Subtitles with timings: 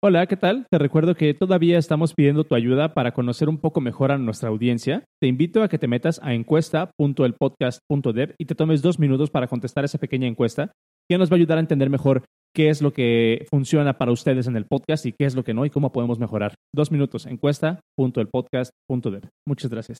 [0.00, 0.64] Hola, ¿qué tal?
[0.70, 4.48] Te recuerdo que todavía estamos pidiendo tu ayuda para conocer un poco mejor a nuestra
[4.48, 5.02] audiencia.
[5.20, 9.84] Te invito a que te metas a encuesta.elpodcast.dev y te tomes dos minutos para contestar
[9.84, 10.70] esa pequeña encuesta
[11.10, 12.22] que nos va a ayudar a entender mejor
[12.54, 15.52] qué es lo que funciona para ustedes en el podcast y qué es lo que
[15.52, 16.54] no y cómo podemos mejorar.
[16.72, 19.28] Dos minutos, encuesta.elpodcast.dev.
[19.48, 19.98] Muchas gracias.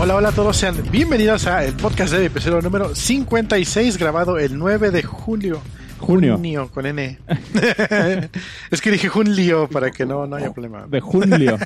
[0.00, 4.58] Hola, hola a todos, sean bienvenidos a el podcast de episodio número 56, grabado el
[4.58, 5.60] 9 de julio.
[6.04, 6.36] Junio.
[6.36, 7.18] Junio, con N.
[8.70, 10.86] es que dije junio para que no, no haya problema.
[10.86, 11.56] De junio.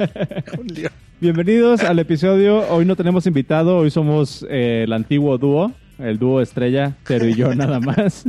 [0.56, 0.90] Junio.
[1.20, 2.68] Bienvenidos al episodio.
[2.68, 7.34] Hoy no tenemos invitado, hoy somos eh, el antiguo dúo, el dúo estrella, Cero y
[7.34, 8.26] yo nada más.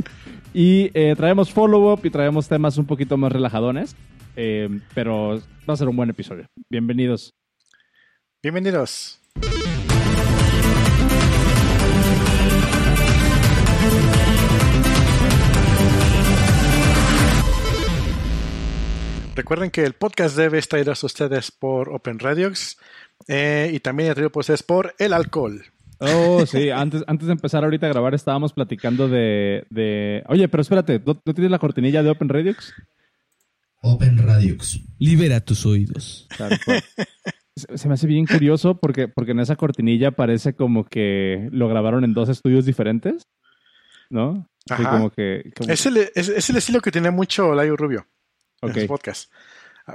[0.54, 3.94] Y eh, traemos follow-up y traemos temas un poquito más relajadones,
[4.36, 6.46] eh, pero va a ser un buen episodio.
[6.70, 7.34] Bienvenidos.
[8.42, 9.19] Bienvenidos.
[19.40, 22.76] Recuerden que el podcast debe estar a ustedes por Open Radiox
[23.26, 25.64] eh, y también traído por ustedes por el alcohol.
[25.98, 29.64] Oh, sí, antes, antes de empezar ahorita a grabar estábamos platicando de...
[29.70, 30.22] de...
[30.28, 32.74] Oye, pero espérate, ¿no, no tienes la cortinilla de Open Radiox?
[33.80, 34.78] Open Radiux.
[34.98, 36.28] Libera tus oídos.
[37.56, 42.04] Se me hace bien curioso porque, porque en esa cortinilla parece como que lo grabaron
[42.04, 43.26] en dos estudios diferentes,
[44.10, 44.46] ¿no?
[44.68, 44.90] Ajá.
[44.90, 45.50] como que...
[45.56, 48.06] como- Es el, es, es el estilo que tiene mucho Layo Rubio
[48.60, 48.70] Ok.
[48.70, 49.30] en sus podcasts.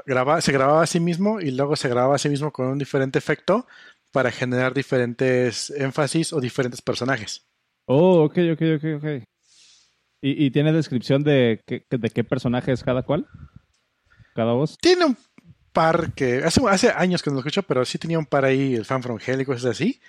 [0.06, 2.78] Graba- se grababa a sí mismo y luego se grababa a sí mismo con un
[2.78, 3.68] diferente efecto
[4.12, 7.46] para generar diferentes énfasis o diferentes personajes.
[7.86, 9.06] Oh, ok, ok, ok, ok.
[10.22, 13.28] ¿Y, y tiene descripción de, qué- de qué personaje es cada cual?
[14.34, 14.78] ¿Cada voz?
[14.80, 15.18] Tiene un
[15.72, 18.76] par que hace, hace años que no lo escucho, pero sí tenía un par ahí,
[18.76, 20.00] el fan from hell y cosas así,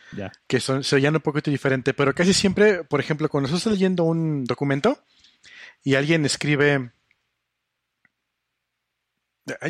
[0.47, 4.05] que son, se oían un poquito diferente, pero casi siempre, por ejemplo, cuando estás leyendo
[4.05, 4.99] un documento
[5.85, 6.93] y alguien escribe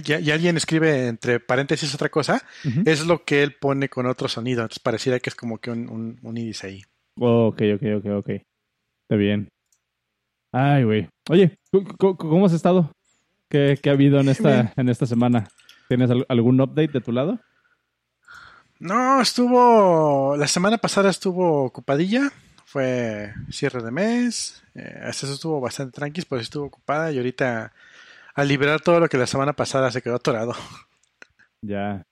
[0.05, 2.43] y, y alguien escribe entre paréntesis otra cosa,
[2.85, 4.63] es lo que él pone con otro sonido.
[4.63, 6.83] Entonces pareciera que es como que un, un, un índice ahí.
[7.19, 8.29] Oh, ok, ok, ok, ok.
[8.29, 9.49] Está bien.
[10.53, 11.09] Ay, güey.
[11.29, 12.91] Oye, ¿cu- cu- ¿cómo has estado?
[13.51, 15.47] ¿Qué, qué ha habido en esta, en esta semana?
[15.89, 17.39] ¿Tienes al- algún update de tu lado?
[18.79, 20.37] No, estuvo.
[20.37, 22.31] La semana pasada estuvo ocupadilla.
[22.65, 24.63] Fue cierre de mes.
[24.75, 27.13] Eh, hasta eso estuvo bastante tranqui, pues estuvo ocupada.
[27.13, 27.73] Y ahorita,
[28.37, 30.55] al liberar todo lo que la semana pasada se quedó atorado.
[31.63, 32.03] Ya.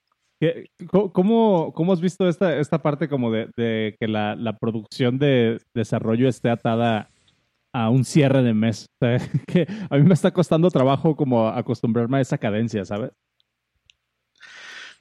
[0.41, 5.19] ¿Qué- co- ¿Cómo, cómo has visto esta, esta parte como de, que la, la producción
[5.19, 7.11] de desarrollo esté atada
[7.73, 8.87] a un cierre de mes?
[9.91, 13.13] O a mí me está costando trabajo como acostumbrarme a esa cadencia, ¿sabes?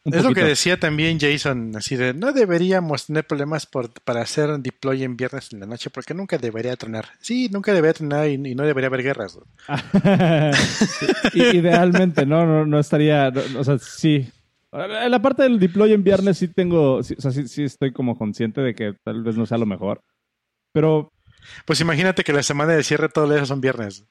[0.06, 4.22] Un es lo que decía también Jason, así de no deberíamos tener problemas por, para
[4.22, 7.06] hacer un deploy en viernes en la noche, porque nunca debería tronar.
[7.22, 9.40] Sí, nunca debería tronar y, y no debería haber guerras.
[11.34, 14.30] Idealmente, no, no, no estaría, no, o sea, sí.
[14.72, 17.94] En la parte del deploy en viernes sí tengo, sí, o sea, sí, sí estoy
[17.94, 20.02] como consciente de que tal vez no sea lo mejor.
[20.74, 21.12] Pero,
[21.66, 24.06] Pues imagínate que la semana de cierre todo eso son viernes.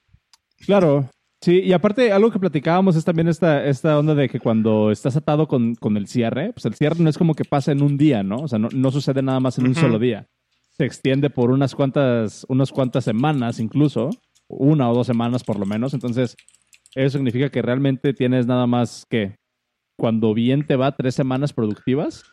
[0.65, 1.11] claro,
[1.43, 5.17] sí, y aparte algo que platicábamos es también esta, esta onda de que cuando estás
[5.17, 7.99] atado con, con el cierre, pues el cierre no es como que pasa en un
[7.99, 8.37] día, ¿no?
[8.37, 10.29] O sea, no, no sucede nada más en un solo día.
[10.71, 14.09] Se extiende por unas cuantas, unas cuantas semanas incluso,
[14.49, 15.93] una o dos semanas por lo menos.
[15.93, 16.37] Entonces,
[16.95, 19.37] eso significa que realmente tienes nada más que,
[19.97, 22.25] cuando bien te va, tres semanas productivas.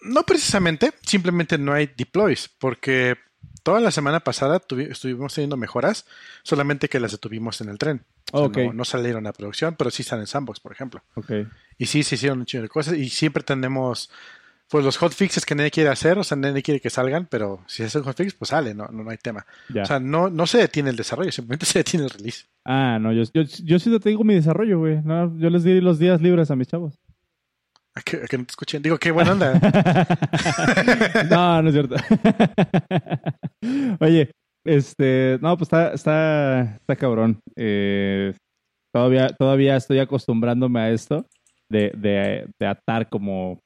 [0.00, 3.16] No precisamente, simplemente no hay deploys, porque
[3.62, 6.06] toda la semana pasada tuvi- estuvimos teniendo mejoras,
[6.42, 8.04] solamente que las detuvimos en el tren.
[8.32, 8.56] O sea, Ok.
[8.58, 11.02] no, no salieron a producción, pero sí están en Sandbox, por ejemplo.
[11.14, 11.30] Ok.
[11.78, 14.10] Y sí se hicieron un chingo de cosas y siempre tenemos
[14.68, 17.82] pues los hotfixes que nadie quiere hacer, o sea, nadie quiere que salgan, pero si
[17.82, 19.44] es un hotfix, pues sale, no, no, no hay tema.
[19.68, 19.82] Ya.
[19.82, 22.46] O sea, no, no se detiene el desarrollo, simplemente se detiene el release.
[22.64, 25.02] ah, no, yo, yo, yo sí te digo mi desarrollo, güey.
[25.04, 26.98] No, yo les di los días libres a mis chavos.
[27.94, 28.82] A que, a que no te escuchen.
[28.82, 29.52] Digo, qué buena onda.
[31.30, 31.96] no, no es cierto.
[34.00, 34.30] Oye,
[34.64, 37.40] este, no, pues está, está, está cabrón.
[37.56, 38.34] Eh,
[38.94, 41.26] todavía, todavía estoy acostumbrándome a esto
[41.70, 43.60] de, de, de atar como,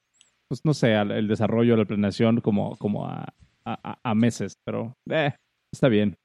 [0.49, 3.33] pues no sé, al- el desarrollo, la planeación como, como a,
[3.65, 5.33] a, a meses, pero eh,
[5.73, 6.15] está bien.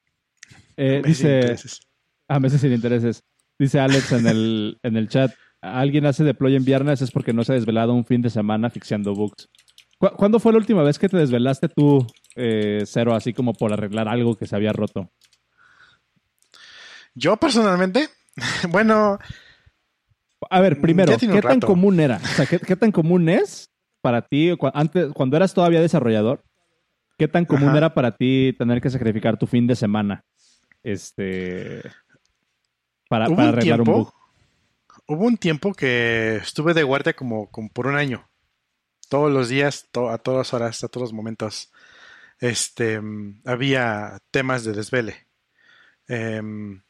[0.77, 1.81] Eh, Me dice, intereses.
[2.29, 3.21] a meses sin intereses.
[3.61, 7.45] Dice Alex en el, en el chat, alguien hace deploy en viernes es porque no
[7.45, 9.49] se ha desvelado un fin de semana fixeando bugs.
[9.99, 12.07] ¿Cu- ¿Cuándo fue la última vez que te desvelaste tú,
[12.37, 15.11] eh, Cero, así como por arreglar algo que se había roto?
[17.15, 18.09] Yo personalmente,
[18.71, 19.19] bueno,
[20.51, 21.67] A ver, primero, ¿qué tan rato.
[21.67, 22.17] común era?
[22.17, 23.71] O sea, ¿qué, qué tan común es
[24.01, 26.43] para ti cu- antes, cuando eras todavía desarrollador?
[27.19, 30.25] ¿Qué tan común era para ti tener que sacrificar tu fin de semana?
[30.83, 31.83] Este.
[33.09, 34.13] Para, arreglar un, bug.
[35.07, 38.29] Hubo un tiempo que estuve de guardia como, como por un año.
[39.09, 41.73] Todos los días, a todas horas, a todos los momentos.
[42.39, 43.01] Este,
[43.45, 45.29] había temas de desvele.
[46.09, 46.83] Em,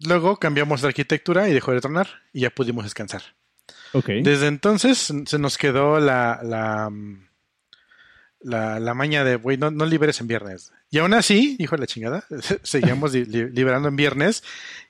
[0.00, 3.22] luego cambiamos de arquitectura y dejó de tronar y ya pudimos descansar.
[3.92, 6.90] Desde entonces se nos quedó la, la,
[8.80, 10.72] la, maña de, güey, no, no, liberes en viernes.
[10.90, 12.24] Y aún así, hijo de la chingada,
[12.62, 14.42] seguíamos liberando en viernes.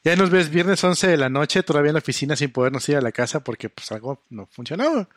[0.05, 2.97] Ya nos ves viernes 11 de la noche, todavía en la oficina sin podernos ir
[2.97, 5.09] a la casa porque pues algo no funcionaba.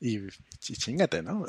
[0.00, 0.18] y,
[0.60, 1.46] chingate, ¿no?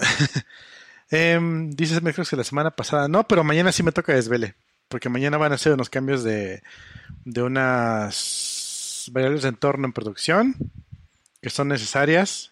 [1.11, 1.39] eh,
[1.69, 4.55] dices, me creo que la semana pasada, no, pero mañana sí me toca desvele.
[4.87, 6.63] Porque mañana van a hacer unos cambios de,
[7.25, 10.55] de unas variables de entorno en producción
[11.41, 12.51] que son necesarias.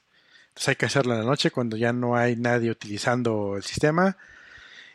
[0.50, 4.18] Entonces hay que hacerlo en la noche cuando ya no hay nadie utilizando el sistema.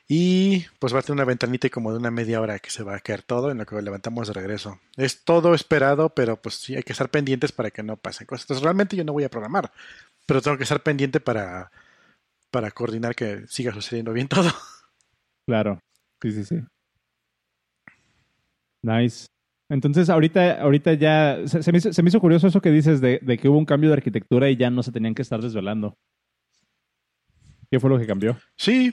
[0.08, 2.96] Y pues va a tener una ventanita como de una media hora que se va
[2.96, 4.78] a caer todo en lo que levantamos de regreso.
[4.96, 8.44] Es todo esperado, pero pues sí hay que estar pendientes para que no pasen cosas.
[8.44, 9.72] Entonces realmente yo no voy a programar,
[10.26, 11.70] pero tengo que estar pendiente para,
[12.50, 14.50] para coordinar que siga sucediendo bien todo.
[15.46, 15.78] Claro,
[16.20, 16.56] sí, sí, sí.
[18.82, 19.26] Nice.
[19.72, 23.64] Entonces, ahorita, ahorita ya se, me hizo, curioso eso que dices de, que hubo un
[23.64, 25.96] cambio de arquitectura y ya no se tenían que estar desvelando.
[27.70, 28.36] ¿Qué fue lo que cambió?
[28.56, 28.92] Sí.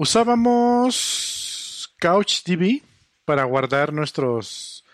[0.00, 2.82] Usábamos CouchDB
[3.24, 4.84] para guardar nuestros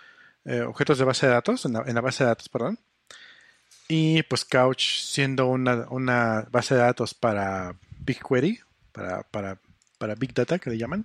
[0.47, 2.79] eh, objetos de base de datos, en la, base de datos, perdón.
[3.87, 8.61] Y pues Couch siendo una, base de datos para BigQuery,
[8.93, 9.59] para, para,
[9.99, 11.05] para Big Data, que le llaman.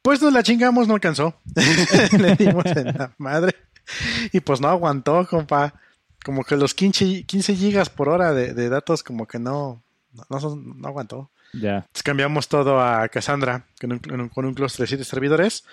[0.00, 1.38] Pues nos la chingamos, no alcanzó.
[2.18, 3.54] Le dimos en la madre.
[4.32, 5.74] Y pues no aguantó, compa.
[6.24, 9.82] Como que los 15, 15 gigas por hora de, datos, como que no,
[10.30, 11.30] no, aguantó.
[11.60, 11.86] Ya.
[12.02, 15.64] cambiamos todo a Cassandra con un, con un clúster de 7 servidores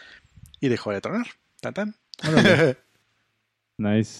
[0.59, 1.27] y dejó de tronar.
[1.59, 1.95] Tan tan.
[3.77, 4.19] nice.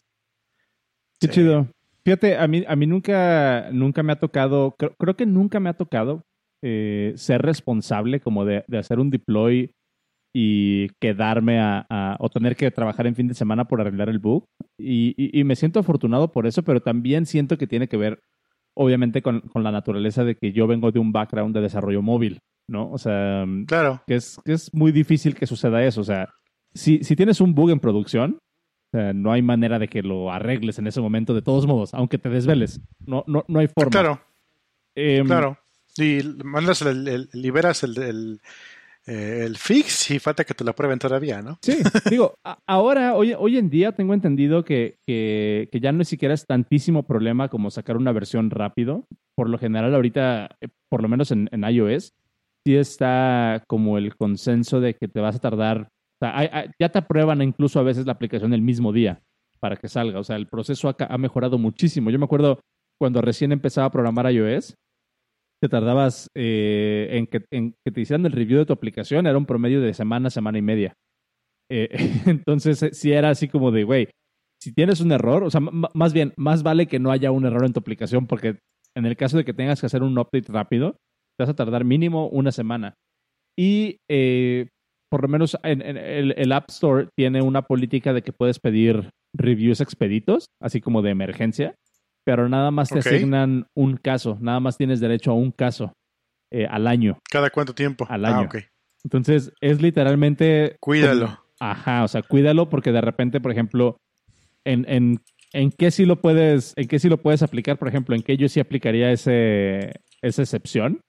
[1.20, 1.68] Qué chido.
[2.04, 5.74] Fíjate, a mí, a mí nunca, nunca me ha tocado, creo, que nunca me ha
[5.74, 6.24] tocado
[6.64, 9.72] eh, ser responsable como de, de, hacer un deploy
[10.34, 14.46] y quedarme a, o tener que trabajar en fin de semana por arreglar el bug.
[14.78, 18.20] Y, me siento afortunado por eso, pero también siento que tiene que ver,
[18.74, 22.90] obviamente, con, la naturaleza de que yo vengo de un background de desarrollo móvil, ¿no?
[22.92, 24.02] O sea, claro.
[24.08, 26.02] que, es, que es muy difícil que suceda eso.
[26.02, 26.30] O sea,
[26.74, 28.40] si, si tienes un bug en producción,
[28.94, 32.30] no hay manera de que lo arregles en ese momento, de todos modos, aunque te
[32.30, 32.82] desveles.
[33.06, 33.92] No, no, no hay forma.
[33.92, 34.22] Claro.
[34.96, 35.58] Em, claro.
[35.98, 38.42] Y mandas el, liberas el,
[39.08, 41.58] eh, el fix y falta que te lo prueben todavía, ¿no?
[41.62, 41.78] Sí,
[42.10, 42.36] digo,
[42.68, 47.04] ahora, hoy, hoy en día tengo entendido que, que, ya no es siquiera es tantísimo
[47.04, 49.08] problema como sacar una versión rápido.
[49.36, 52.14] Por lo general, ahorita, eh, por lo menos en, iOS,
[52.64, 55.90] sí está como el consenso de que te vas a tardar.
[56.22, 59.24] O sea, ya te aprueban incluso a veces la aplicación el mismo día
[59.60, 60.20] para que salga.
[60.20, 62.12] O sea, el proceso ha, ha mejorado muchísimo.
[62.12, 62.60] Yo me acuerdo
[63.00, 64.76] cuando recién empezaba a programar iOS,
[65.62, 69.80] te tardabas eh, en, que, te hicieran el review de tu aplicación, era un promedio
[69.80, 70.94] de semana, semana y media.
[71.70, 71.90] Eh,
[72.26, 74.10] entonces, eh, si era así como de, güey,
[74.60, 77.66] si tienes un error, o sea, más bien, más vale que no haya un error
[77.66, 78.60] en tu aplicación, porque
[78.96, 80.94] en el caso de que tengas que hacer un update rápido,
[81.38, 82.96] te vas a tardar mínimo una semana.
[83.58, 83.98] Y
[85.12, 89.10] por lo menos en, el, el, App Store tiene una política de que puedes pedir
[89.36, 91.76] reviews expeditos, así como de emergencia
[92.26, 95.94] pero nada más te asignan un caso, nada más tienes derecho a un caso
[96.52, 97.20] eh, al año.
[97.30, 98.06] ¿Cada cuánto tiempo?
[98.10, 98.50] Al año.
[98.54, 98.60] Ah,
[99.04, 100.78] Entonces, es literalmente...
[100.80, 101.40] Cuídalo.
[101.60, 103.98] ajá, o sea, cuídalo porque de repente, por ejemplo,
[104.66, 105.22] en, en,
[105.54, 108.38] en qué sí lo puedes, en qué sí lo puedes aplicar, por ejemplo, en qué
[108.38, 111.02] yo sí aplicaría ese, esa excepción.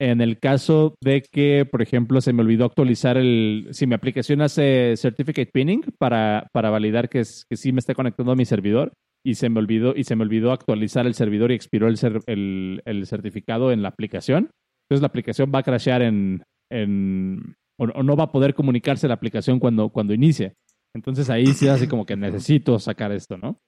[0.00, 4.42] En el caso de que, por ejemplo, se me olvidó actualizar el, si mi aplicación
[4.42, 8.44] hace certificate pinning para, para validar que, es, que sí me esté conectando a mi
[8.44, 8.92] servidor,
[9.24, 12.82] y se me olvidó, y se me olvidó actualizar el servidor y expiró el, el,
[12.84, 14.50] el, certificado en la aplicación.
[14.84, 19.14] Entonces la aplicación va a crashear en, en o, no va a poder comunicarse la
[19.14, 20.54] aplicación cuando, cuando inicie.
[20.94, 23.58] Entonces ahí sí así como que necesito sacar esto, ¿no?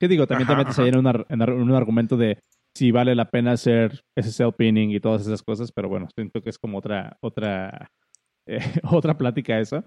[0.00, 0.26] ¿Qué digo?
[0.26, 2.40] También te metes ahí en, un argumento de
[2.74, 6.50] si vale la pena hacer SSL pinning y todas esas cosas, pero bueno, siento que
[6.50, 7.90] es como otra, otra,
[8.46, 9.84] eh, otra plática eso.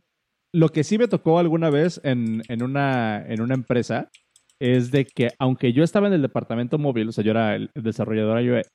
[0.53, 4.09] Lo que sí me tocó alguna vez en, en, una, en una empresa
[4.61, 7.71] es de que aunque yo estaba en el departamento móvil, o sea, yo era el
[7.73, 8.67] desarrollador iOS,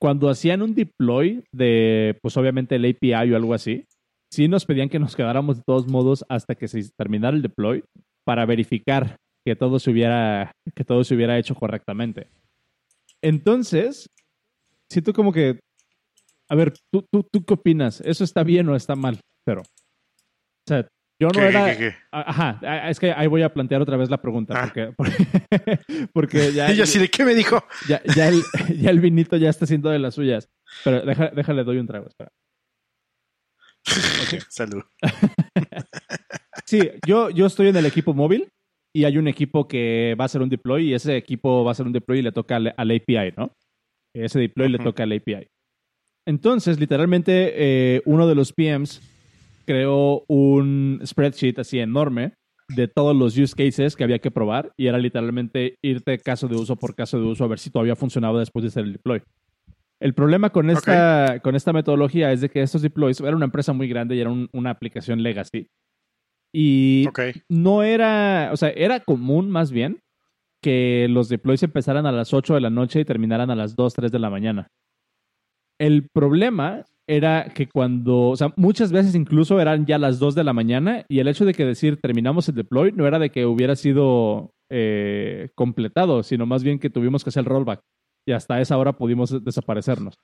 [0.00, 3.86] cuando hacían un deploy de, pues obviamente el API o algo así,
[4.30, 7.82] sí nos pedían que nos quedáramos de todos modos hasta que se terminara el deploy
[8.24, 12.28] para verificar que todo se hubiera, que todo se hubiera hecho correctamente.
[13.20, 14.08] Entonces,
[14.88, 15.58] siento como que,
[16.48, 18.00] a ver, ¿tú, tú, ¿tú qué opinas?
[18.02, 19.18] ¿Eso está bien o está mal?
[19.44, 20.86] Pero, o sea,
[21.20, 21.70] yo no ¿Qué, era...
[21.72, 21.94] qué, qué?
[22.10, 24.62] Ajá, es que ahí voy a plantear otra vez la pregunta, Ah.
[24.64, 27.62] porque, porque, porque ya, Y yo así de qué me dijo.
[27.88, 28.42] ya, ya el,
[28.80, 30.48] ya el vinito ya está haciendo de las suyas.
[30.82, 32.30] Pero deja- déjale, doy un trago, espera.
[33.86, 34.42] Ok.
[34.48, 34.82] Salud.
[36.66, 38.48] Sí, yo, yo estoy en el equipo móvil
[38.94, 41.72] y hay un equipo que va a hacer un deploy y ese equipo va a
[41.72, 43.52] hacer un deploy y le toca al, al API, ¿no?
[44.16, 45.46] Ese deploy le toca al API.
[46.26, 47.52] Entonces, literalmente,
[47.96, 49.00] eh, uno de los PMs
[49.64, 52.34] creó un spreadsheet así enorme
[52.68, 56.56] de todos los use cases que había que probar y era literalmente irte caso de
[56.56, 59.22] uso por caso de uso a ver si todavía funcionaba después de hacer el deploy.
[60.00, 63.72] El problema con esta, con esta metodología es de que estos deploys era una empresa
[63.72, 65.68] muy grande y era un- una aplicación legacy.
[66.52, 67.20] Y Ok.
[67.48, 70.00] no era, o sea, era común más bien
[70.62, 73.92] que los deploys empezaran a las 8 de la noche y terminaran a las 2,
[73.94, 74.68] 3 de la mañana.
[75.78, 80.44] El problema era que cuando, o sea, muchas veces incluso eran ya las 2 de
[80.44, 83.46] la mañana y el hecho de que decir terminamos el deploy no era de que
[83.46, 87.80] hubiera sido eh, completado, sino más bien que tuvimos que hacer el rollback
[88.26, 90.14] y hasta esa hora pudimos desaparecernos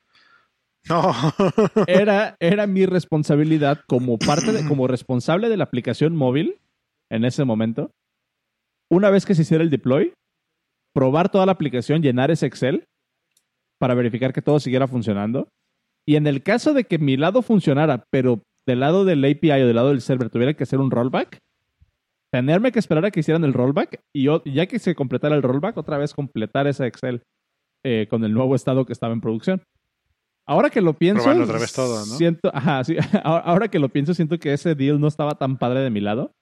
[0.88, 1.12] No.
[1.86, 6.60] era, era mi responsabilidad como parte de, como responsable de la aplicación móvil
[7.10, 7.90] en ese momento.
[8.90, 10.14] Una vez que se hiciera el deploy,
[10.94, 12.84] probar toda la aplicación, llenar ese Excel
[13.78, 15.48] para verificar que todo siguiera funcionando.
[16.10, 19.66] Y en el caso de que mi lado funcionara, pero del lado del API o
[19.68, 21.38] del lado del server tuviera que hacer un rollback,
[22.32, 25.42] tenerme que esperar a que hicieran el rollback y yo- ya que se completara el
[25.42, 27.22] rollback, otra vez completar ese Excel
[27.84, 29.62] eh, con el nuevo estado que estaba en producción.
[30.46, 32.04] Ahora que lo pienso, Probando otra vez todo, ¿no?
[32.16, 35.80] siento, ajá, sí, ahora que lo pienso, siento que ese deal no estaba tan padre
[35.80, 36.32] de mi lado.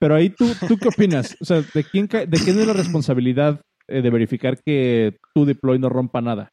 [0.00, 1.34] Pero ahí tú, ¿tú qué opinas?
[1.40, 5.78] O sea, ¿de quién, de quién es la responsabilidad eh, de verificar que tu deploy
[5.78, 6.50] no rompa nada?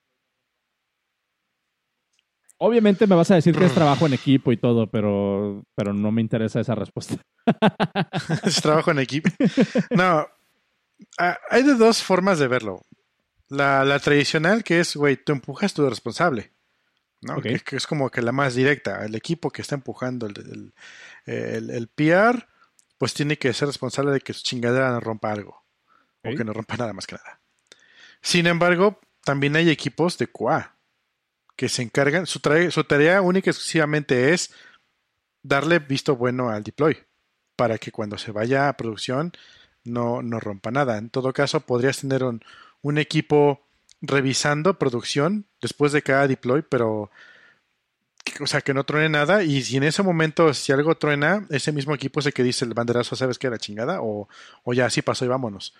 [2.57, 6.11] Obviamente me vas a decir que es trabajo en equipo y todo, pero, pero no
[6.11, 7.15] me interesa esa respuesta.
[8.43, 9.29] es trabajo en equipo.
[9.91, 10.25] No.
[11.49, 12.81] Hay de dos formas de verlo.
[13.49, 16.53] La, la tradicional, que es, güey, tú empujas, tú eres responsable.
[17.21, 17.41] ¿no?
[17.41, 19.03] Que, que es como que la más directa.
[19.05, 20.73] El equipo que está empujando el, el,
[21.35, 22.47] el- el PR,
[22.97, 25.65] pues tiene que ser responsable de que su chingadera no rompa algo.
[26.23, 27.39] O que no rompa nada más que nada.
[28.21, 30.74] Sin embargo, también hay equipos de QA
[31.55, 34.51] que se encargan, su, su tarea única y exclusivamente es
[35.43, 36.97] darle visto bueno al deploy
[37.55, 39.31] para que cuando se vaya a producción
[39.83, 40.97] no, no rompa nada.
[40.97, 42.41] En todo caso, podrías tener un,
[42.81, 43.65] un equipo
[44.01, 47.09] revisando producción después de cada deploy, pero
[48.41, 51.71] o sea, que no truene nada y si en ese momento si algo truena, ese
[51.71, 53.49] mismo equipo es el que dice el banderazo, ¿sabes qué?
[53.49, 54.27] La chingada o,
[54.63, 55.73] o ya así pasó y vámonos.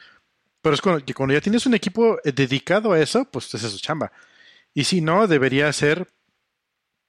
[0.62, 3.80] Pero es que cuando ya tienes un equipo eh, dedicado a eso, pues es su
[3.80, 4.12] chamba.
[4.76, 6.08] Y si no, debería ser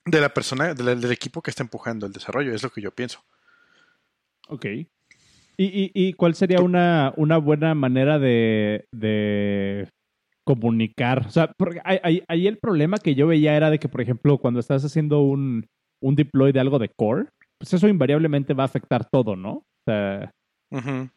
[0.07, 2.81] de la persona, de la- del equipo que está empujando el desarrollo, es lo que
[2.81, 3.21] yo pienso.
[4.49, 4.65] Ok.
[4.67, 4.89] ¿Y,
[5.59, 9.89] y, y cuál sería una, una buena manera de, de
[10.45, 11.27] comunicar?
[11.27, 14.39] O sea, porque ahí- ahí el problema que yo veía era de que, por ejemplo,
[14.39, 15.67] cuando estás haciendo un,
[16.01, 17.27] un deploy de algo de core,
[17.59, 19.51] pues eso invariablemente va a afectar todo, ¿no?
[19.55, 20.31] O sea,
[20.71, 21.09] Ujú.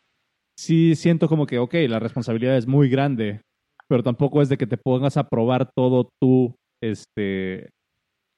[0.58, 3.42] sí siento como que, ok, la responsabilidad es muy grande,
[3.90, 7.70] pero tampoco es de que te pongas a probar todo tú, este,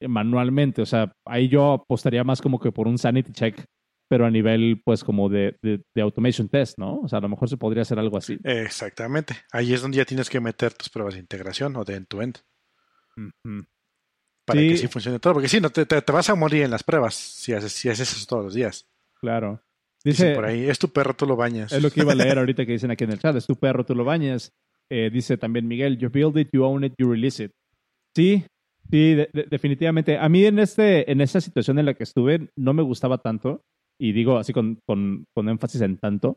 [0.00, 0.82] manualmente.
[0.82, 3.64] O sea, ahí yo apostaría más como que por un sanity check,
[4.10, 7.00] pero a nivel, pues, como de, de, de automation test, ¿no?
[7.00, 8.38] O sea, a lo mejor se podría hacer algo así.
[8.44, 9.36] Exactamente.
[9.52, 12.38] Ahí es donde ya tienes que meter tus pruebas de integración o de end-to-end
[14.44, 14.68] para Sí.
[14.70, 15.34] que sí funcione todo.
[15.34, 17.88] Porque si no, te, te- te vas a morir en las pruebas si haces, si
[17.88, 18.88] haces eso todos los días.
[19.20, 19.62] Claro.
[20.04, 21.70] Dicen Dice, por ahí, es tu perro, tú lo bañas.
[21.72, 23.54] es lo que iba a leer ahorita que dicen aquí en el chat, es tu
[23.54, 24.52] perro, tú lo bañas.
[24.94, 27.52] Eh, dice también Miguel, you build it, you own it, you release it.
[28.14, 28.44] Sí,
[28.90, 30.18] sí, de- de- definitivamente.
[30.18, 33.62] A mí en, este, en esta situación en la que estuve no me gustaba tanto,
[33.98, 36.36] y digo así con, con, con énfasis en tanto,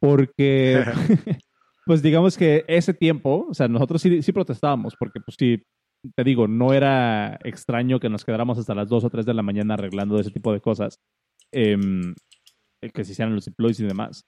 [0.00, 0.82] porque
[1.86, 5.62] pues digamos que ese tiempo, o sea, nosotros sí, sí protestábamos, porque pues sí,
[6.16, 9.42] te digo, no era extraño que nos quedáramos hasta las 2 o 3 de la
[9.42, 10.98] mañana arreglando ese tipo de cosas,
[11.52, 12.14] em,
[12.92, 14.24] que se hicieran los deploys y demás.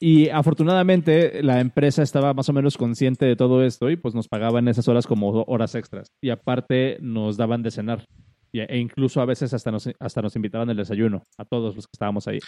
[0.00, 4.28] Y afortunadamente la empresa estaba más o menos consciente de todo esto y pues nos
[4.28, 6.12] pagaban esas horas como horas extras.
[6.20, 8.06] Y aparte nos daban de cenar.
[8.52, 11.90] E incluso a veces hasta nos, hasta nos invitaban el desayuno a todos los que
[11.92, 12.38] estábamos ahí.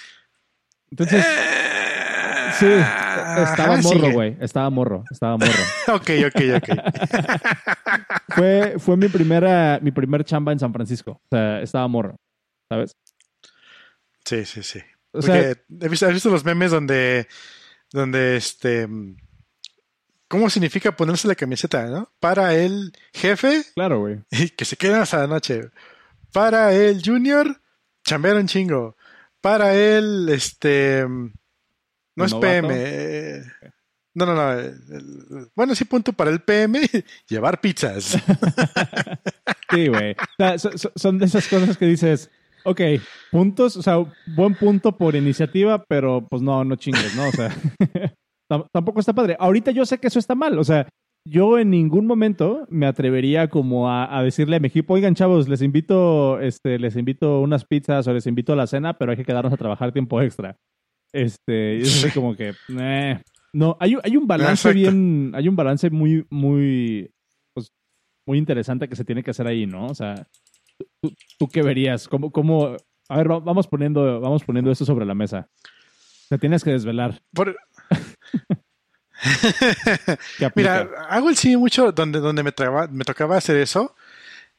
[0.91, 1.25] Entonces,
[2.59, 4.37] sí, estaba Ajá, morro, güey.
[4.41, 5.53] Estaba morro, estaba morro.
[5.93, 6.69] Ok, ok, ok.
[8.35, 11.13] Fue, fue mi primera, mi primer chamba en San Francisco.
[11.13, 12.15] O sea, estaba morro,
[12.71, 12.93] ¿sabes?
[14.25, 14.81] Sí, sí, sí.
[15.13, 17.27] O sea, Porque he visto, ¿has visto los memes donde,
[17.93, 18.89] donde este,
[20.31, 22.09] ¿Cómo significa ponerse la camiseta, no?
[22.21, 23.65] Para el jefe.
[23.75, 24.21] Claro, güey.
[24.57, 25.71] Que se queden hasta la noche.
[26.33, 27.61] Para el junior,
[28.05, 28.97] chambear un chingo.
[29.41, 31.05] Para el, este...
[32.15, 32.69] No es PM.
[32.73, 33.43] Eh,
[34.15, 35.51] no, no, no.
[35.57, 36.81] Bueno, sí, punto para el PM,
[37.29, 38.17] llevar pizzas.
[39.71, 40.15] sí, güey.
[40.95, 42.31] son de esas cosas que dices,
[42.65, 42.81] ok,
[43.31, 47.29] puntos, o sea, buen punto por iniciativa, pero pues no, no chingues, ¿no?
[47.29, 47.51] O sea,
[48.73, 49.37] tampoco está padre.
[49.39, 50.89] Ahorita yo sé que eso está mal, o sea,
[51.27, 55.63] yo en ningún momento me atrevería como a, decirle a mi equipo, oigan chavos, les
[55.63, 59.25] invito, este, les invito unas pizzas o les invito a la cena, pero hay que
[59.25, 60.57] quedarnos a trabajar tiempo extra.
[61.13, 63.21] Este, y es como que, eh.
[63.53, 67.11] no, hay, hay un balance bien, hay un balance muy, muy,
[67.53, 67.69] pues,
[68.27, 69.87] muy interesante que se tiene que hacer ahí, ¿no?
[69.87, 70.27] O sea,
[71.39, 72.09] ¿tú, qué verías?
[72.09, 72.77] ¿Cómo, cómo,
[73.09, 75.49] a ver, vamos poniendo, vamos poniendo esto sobre la mesa.
[76.29, 77.21] Te tienes que desvelar.
[80.55, 82.53] Mira, hago el sí mucho donde, donde me,
[82.91, 83.95] me tocaba hacer eso.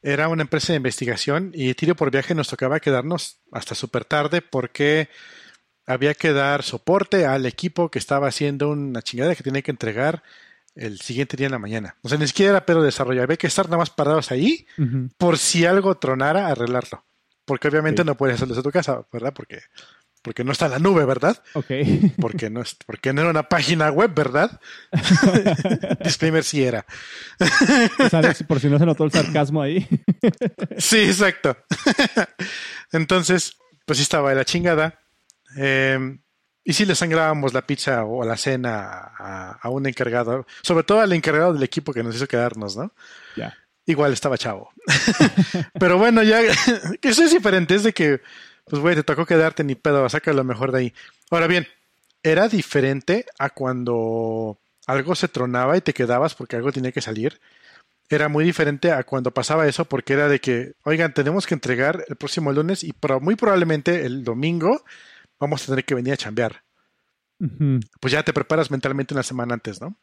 [0.04, 4.42] Era una empresa de investigación y tiro por viaje nos tocaba quedarnos hasta súper tarde
[4.42, 5.10] porque
[5.86, 10.24] había que dar soporte al equipo que estaba haciendo una chingada que tenía que entregar
[10.76, 11.98] el siguiente día en la mañana.
[12.02, 13.24] O sea, ni siquiera era pero desarrollo.
[13.24, 14.66] Había que estar nada más parados ahí
[15.18, 17.06] por si algo tronara, arreglarlo.
[17.46, 19.34] Porque obviamente no puedes hacerlo desde tu casa, ¿verdad?
[19.34, 19.60] Porque,
[20.22, 21.42] porque no está en la nube, ¿verdad?
[21.54, 21.72] Ok.
[22.20, 24.62] Porque no, es, porque no era una página web, ¿verdad?
[26.04, 26.86] Disclaimer sí era.
[28.48, 29.88] por si no se notó el sarcasmo ahí.
[30.78, 31.58] sí, exacto.
[32.92, 35.00] Entonces, pues sí estaba de la chingada.
[35.58, 36.18] Eh,
[36.64, 39.12] y si le sangrábamos la pizza o la cena
[39.60, 42.94] a, un encargado, sobre todo al encargado del equipo que nos hizo quedarnos, ¿no?
[43.36, 43.56] Ya.
[43.86, 44.72] Igual estaba chavo.
[45.80, 46.42] Pero bueno, ya
[47.02, 48.22] eso es diferente, es de que,
[48.66, 50.94] pues güey, te tocó quedarte ni pedo, saca lo mejor de ahí.
[51.32, 51.68] Ahora bien,
[52.22, 57.40] era diferente a cuando algo se tronaba y te quedabas porque algo tenía que salir.
[58.08, 62.06] Era muy diferente a cuando pasaba eso porque era de que, oigan, tenemos que entregar
[62.08, 64.84] el próximo lunes y muy probablemente el domingo
[65.42, 66.64] vamos a tener que venir a chambear.
[68.00, 69.98] Pues ya te preparas mentalmente una semana antes, ¿no?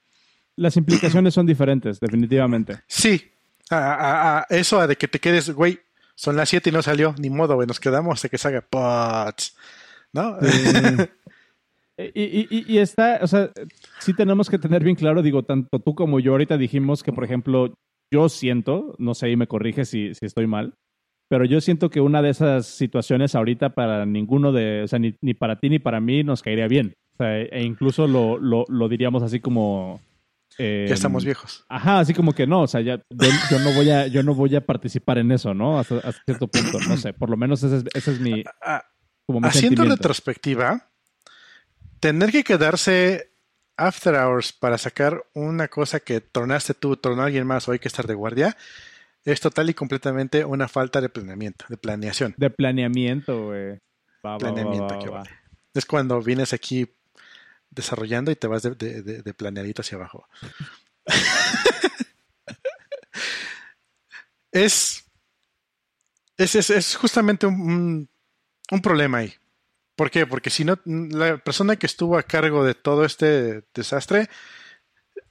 [0.57, 2.81] Las implicaciones son diferentes, definitivamente.
[2.89, 3.31] Sí.
[3.71, 5.79] A, eso de que te quedes, güey,
[6.17, 9.57] son las 7 y no salió, ni modo, güey, nos quedamos hasta que salga pots,
[10.13, 10.37] ¿no?
[11.97, 13.51] y, y, está, o sea,
[14.01, 17.25] sí tenemos que tener bien claro, digo, tanto tú como yo ahorita dijimos que, por
[17.25, 17.75] ejemplo,
[18.11, 20.75] yo siento, no sé, y me corrige si, si estoy mal,
[21.29, 25.13] pero yo siento que una de esas situaciones ahorita para ninguno de, o sea, ni,
[25.35, 26.97] para ti ni para mí nos caería bien.
[27.15, 30.01] O sea, e incluso lo, lo, diríamos así como...
[30.57, 31.65] Eh, ya estamos viejos.
[31.69, 34.57] Ajá, así como que no, o sea, ya, yo, no voy a, yo no voy
[34.57, 35.79] a participar en eso, ¿no?
[35.79, 38.43] Hasta, cierto punto, no sé, por lo menos ese es, mi...
[39.43, 40.89] Haciendo retrospectiva,
[42.01, 43.33] tener que quedarse
[43.77, 47.89] after hours para sacar una cosa que tronaste tú, tronó alguien más o hay que
[47.89, 48.57] estar de guardia,
[49.33, 52.35] es total y completamente una falta de planeamiento, de planeación.
[52.39, 53.79] De planeamiento, güey.
[54.23, 55.31] planeamiento, qué vale.
[55.75, 56.91] Es cuando vienes aquí
[57.71, 60.27] desarrollando y te vas de, de, planeadito hacia abajo.
[64.53, 65.05] es,
[66.39, 68.09] es, es, justamente un,
[68.71, 69.35] un, problema ahí.
[69.95, 70.27] ¿Por qué?
[70.27, 74.31] Porque si no, la persona que estuvo a cargo de todo este desastre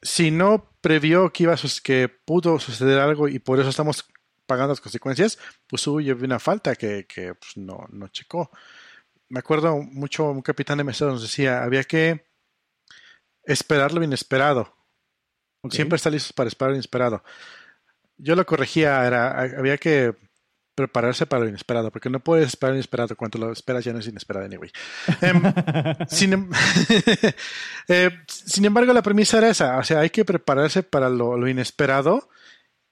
[0.02, 4.06] si no previó que iba a que pudo suceder algo y por eso estamos
[4.46, 8.52] pagando las consecuencias, pues hubo una falta que, pues, no, no checó.
[9.30, 12.26] Me acuerdo mucho, un capitán de mesero nos decía, había que
[13.44, 14.74] esperar lo inesperado.
[15.70, 17.24] Siempre está listo para esperar lo inesperado.
[18.18, 20.16] Yo lo corregía, era, había que
[20.78, 23.18] prepararse para lo inesperado, porque no puedes esperar lo inesperado.
[23.18, 24.72] Cuando lo esperas ya no es inesperado, anyway.
[25.22, 25.42] Em,
[26.34, 26.50] em,
[27.88, 29.80] eh, sin, embargo, la premisa era esa.
[29.80, 32.30] O sea, hay que prepararse para lo, inesperado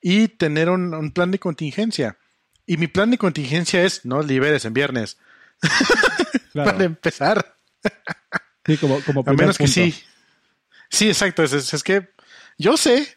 [0.02, 2.18] y tener un, plan de contingencia.
[2.66, 5.20] Y mi plan de contingencia es no liberes en viernes.
[6.56, 7.56] para empezar.
[8.66, 9.94] sí, como, como A menos que sí.
[10.90, 11.44] Sí, exacto.
[11.44, 12.10] es que
[12.58, 13.16] yo sé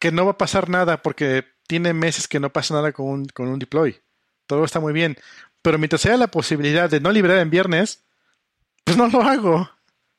[0.00, 3.26] que no va a pasar nada porque tiene meses que no pasa nada con un,
[3.26, 4.00] con un deploy.
[4.46, 5.16] Todo está muy bien.
[5.62, 8.04] Pero mientras haya la posibilidad de no liberar en viernes,
[8.82, 9.70] pues no lo hago.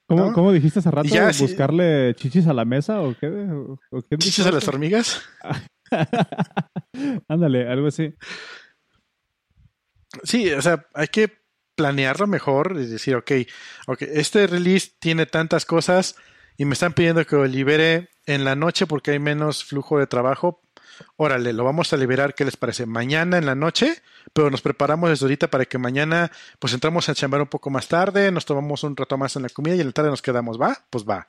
[0.08, 1.10] ¿Cómo, dijiste hace rato?
[1.39, 4.17] ¿Buscarle chichis a la mesa o qué?
[4.17, 5.22] ¿Chichis a las hormigas?
[7.28, 8.13] Ándale, algo así.
[10.24, 11.41] Sí, o sea, hay que
[11.76, 13.32] planearlo mejor y decir, ok,
[13.88, 16.17] ok, este release tiene tantas cosas
[16.58, 20.08] y me están pidiendo que lo libere en la noche porque hay menos flujo de
[20.08, 20.62] trabajo
[21.18, 22.86] órale, lo vamos a liberar, ¿qué les parece?
[22.86, 24.02] Mañana en la noche,
[24.34, 27.88] pero nos preparamos desde ahorita para que mañana pues entramos a chambar un poco más
[27.88, 30.60] tarde, nos tomamos un rato más en la comida y en la tarde nos quedamos,
[30.60, 30.78] ¿va?
[30.90, 31.28] Pues va.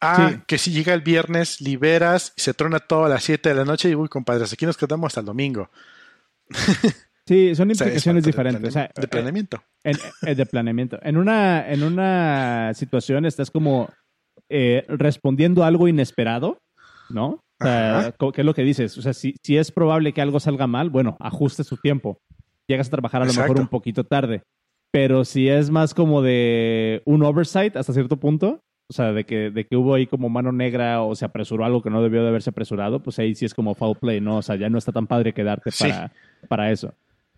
[0.00, 3.54] a que si llega el viernes, liberas y se trona todo a las 7 de
[3.54, 5.70] la noche y uy, compadres, aquí nos quedamos hasta el domingo.
[7.26, 8.74] Sí, son implicaciones diferentes.
[8.74, 9.62] De, planeamiento.
[9.84, 9.96] En,
[10.36, 10.98] de planeamiento.
[11.02, 13.88] En una, en una situación estás como
[14.48, 16.58] eh, respondiendo a algo inesperado,
[17.10, 17.40] ¿no?
[17.60, 18.98] O sea, ¿qué es lo que dices?
[18.98, 22.18] O sea, si, si es probable que algo salga mal, bueno, ajuste su tiempo.
[22.66, 24.42] Llegas a trabajar a lo mejor un poquito tarde.
[24.90, 29.50] Pero si es más como de un oversight hasta cierto punto, o sea, de que,
[29.50, 32.28] de que hubo ahí como mano negra o se apresuró algo que no debió de
[32.28, 34.38] haberse apresurado, pues ahí sí es como foul play, ¿no?
[34.38, 36.12] O sea, ya no está tan padre quedarte para,
[36.48, 36.92] para eso.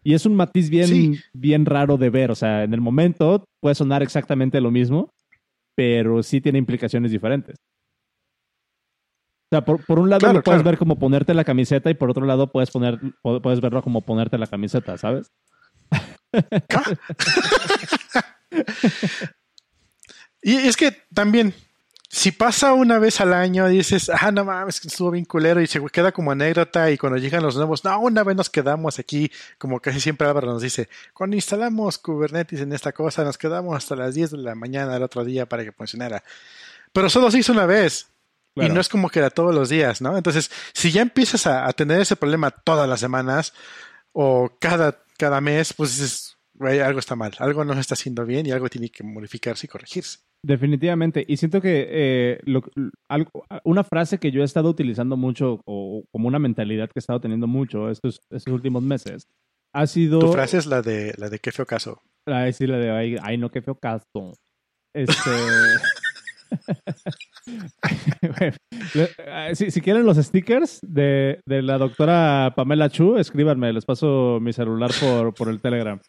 [0.05, 2.31] Y es un matiz bien, bien raro de ver.
[2.31, 5.15] O sea, en el momento puede sonar exactamente lo mismo,
[5.75, 7.57] pero sí tiene implicaciones diferentes.
[9.51, 12.27] O sea, por, un lado lo puedes ver como ponerte la camiseta y por otro
[12.27, 15.33] lado puedes, poner, puedes verlo como ponerte la camiseta, ¿sabes?
[20.43, 21.55] y es que también,
[22.15, 25.67] si pasa una vez al año, dices, ah, no mames, que estuvo bien culero y
[25.67, 29.33] se queda como anécdota y cuando llegan los nuevos, no, una vez nos quedamos aquí,
[29.59, 33.97] como casi siempre Álvaro nos dice, cuando instalamos Kubernetes en esta cosa, nos quedamos hasta
[33.97, 36.23] las 10 de la mañana el otro día para que funcionara.
[36.93, 38.07] Pero solo se hizo una vez.
[38.55, 40.17] Y no es como que era todos los días, ¿no?
[40.17, 43.53] Entonces, si ya empiezas a, tener ese problema todas las semanas
[44.13, 48.53] o cada, cada mes, pues dices, algo está mal, algo no está haciendo bien y
[48.53, 50.19] algo tiene que modificarse y corregirse.
[50.45, 51.25] Definitivamente.
[51.27, 52.41] Y siento que eh,
[53.65, 57.21] una frase que yo he estado utilizando mucho, o como una mentalidad que he estado
[57.21, 59.27] teniendo mucho estos, estos últimos meses,
[59.75, 60.19] ha sido.
[60.19, 62.03] Tu frase es la de la de qué feo caso.
[62.27, 64.35] Ay, sí, la de ay, ay no, qué feo caso.
[64.95, 65.31] Este.
[69.55, 74.53] si, si, quieren los stickers de, de, la doctora Pamela Chu, escríbanme, les paso mi
[74.53, 76.01] celular por, por el Telegram.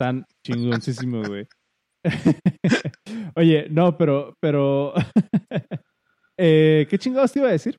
[0.00, 1.48] Están chingoncísimos, güey.
[3.34, 4.94] Oye, no, pero, pero.
[6.38, 7.76] eh, ¿Qué chingados te iba a decir?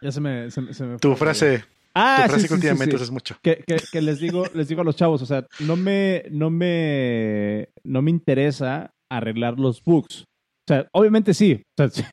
[0.00, 0.48] Ya se me.
[0.52, 1.64] Se, me tu frase.
[1.92, 3.36] Ah, tu frase que últimamente es mucho.
[3.42, 6.50] Que, que, que, les digo, les digo a los chavos, o sea, no me, no
[6.50, 10.20] me, no me interesa arreglar los bugs.
[10.20, 12.08] O sea, obviamente sí, o sea,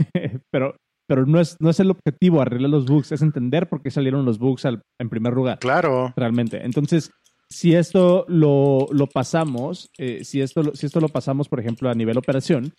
[0.52, 0.76] pero,
[1.08, 4.26] pero no es, no es el objetivo arreglar los bugs, es entender por qué salieron
[4.26, 5.60] los bugs al, en primer lugar.
[5.60, 6.12] Claro.
[6.16, 6.66] Realmente.
[6.66, 7.12] Entonces,
[7.52, 11.94] si esto lo, lo pasamos, eh, si, esto, si esto lo pasamos, por ejemplo, a
[11.94, 12.74] nivel operación,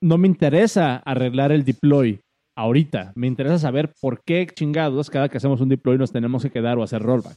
[0.00, 2.20] no me interesa arreglar el deploy
[2.54, 3.12] ahorita.
[3.16, 6.78] Me interesa saber por qué chingados cada que hacemos un deploy nos tenemos que quedar
[6.78, 7.36] o hacer rollback.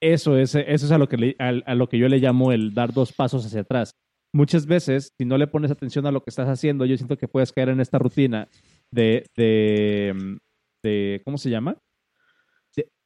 [0.00, 2.92] eso es, eso es a, lo que a, lo que yo le llamo el dar
[2.92, 3.92] dos pasos hacia atrás.
[4.32, 7.28] Muchas veces, si no le pones atención a lo que estás haciendo, yo siento que
[7.28, 8.48] puedes caer en esta rutina
[8.90, 10.38] de, de,
[10.82, 11.76] de ¿cómo se llama?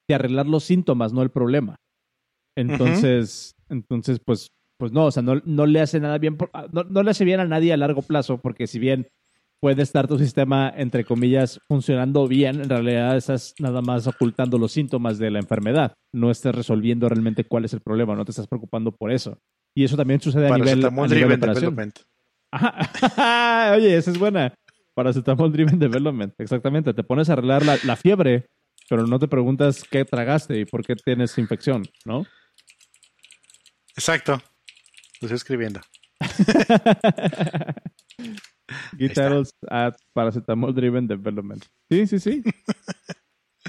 [0.08, 1.78] de arreglar los síntomas, no el problema.
[2.60, 7.02] Entonces, entonces pues, pues no, o sea, no, no le hace nada bien, ah, no,
[7.02, 9.08] le hace bien a nadie a largo plazo, porque si bien
[9.60, 14.72] puede estar tu sistema, entre comillas, funcionando bien, en realidad estás nada más ocultando los
[14.72, 15.92] síntomas de la enfermedad.
[16.14, 19.38] No estás resolviendo realmente cuál es el problema, no te estás preocupando por eso.
[19.74, 21.92] Y eso también sucede a nivel, a nivel de operación.
[22.50, 23.74] Ajá.
[23.76, 24.54] Oye, esa es buena.
[24.94, 26.34] Paracetamol Driven Development.
[26.38, 26.94] Exactamente.
[26.94, 28.46] Te pones a arreglar la, la fiebre,
[28.88, 32.24] pero no te preguntas qué tragaste y por qué tienes infección, ¿no?
[33.96, 34.40] Exacto.
[35.20, 35.80] Lo estoy escribiendo.
[38.96, 41.64] Guitars at Paracetamol Driven Development.
[41.90, 42.42] Sí, sí, sí.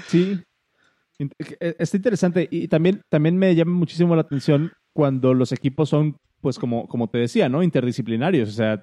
[0.08, 0.40] Sí.
[1.18, 6.16] E, está interesante y también, también me llama muchísimo la atención cuando los equipos son,
[6.40, 7.62] pues como, como te decía, ¿no?
[7.62, 8.48] Interdisciplinarios.
[8.48, 8.82] O sea,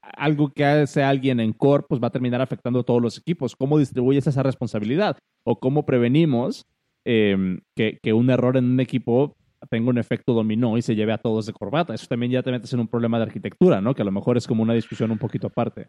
[0.00, 3.54] algo que hace alguien en core, pues va a terminar afectando a todos los equipos.
[3.54, 5.18] ¿Cómo distribuyes esa responsabilidad?
[5.44, 6.64] ¿O cómo prevenimos
[7.04, 9.36] em, que, que un error en un equipo
[9.68, 11.94] tenga un efecto dominó y se lleve a todos de corbata.
[11.94, 13.94] Eso también ya te metes en un problema de arquitectura, ¿no?
[13.94, 15.88] Que a lo mejor es como una discusión un poquito aparte.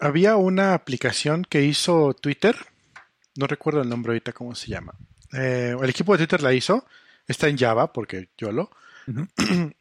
[0.00, 2.56] Había una aplicación que hizo Twitter,
[3.36, 4.94] no recuerdo el nombre ahorita cómo se llama.
[5.32, 6.84] Eh, el equipo de Twitter la hizo,
[7.26, 8.70] está en Java, porque yo lo.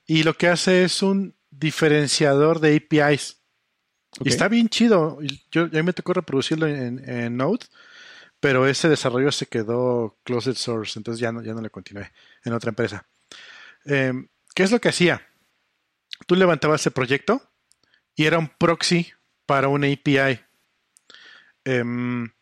[0.05, 3.37] y lo que hace es un diferenciador de APIs.
[4.23, 5.19] Y está bien chido.
[5.51, 7.65] Yo, a mí me tocó reproducirlo en, en Node
[8.43, 12.11] pero ese desarrollo se quedó closed source, entonces ya no, ya no le continué
[12.43, 13.07] en otra empresa.
[13.85, 15.25] Em, ¿Qué es lo que hacía?
[16.27, 17.41] Tú levantabas el proyecto
[18.15, 19.13] y era un proxy
[19.45, 20.41] para una API.
[21.63, 22.33] Em,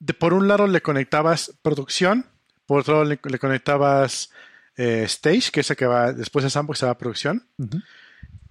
[0.00, 2.26] de, por un lado le conectabas producción,
[2.66, 4.30] por otro lado le, conectabas
[4.76, 7.48] eh, stage, que es el que va después de Sandbox se va a producción,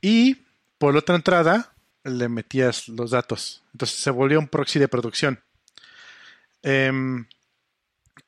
[0.02, 0.48] y
[0.80, 1.77] por la otra entrada
[2.08, 3.64] le metías los datos.
[3.74, 5.44] Entonces se volvió un proxy de producción.
[6.64, 7.28] Em,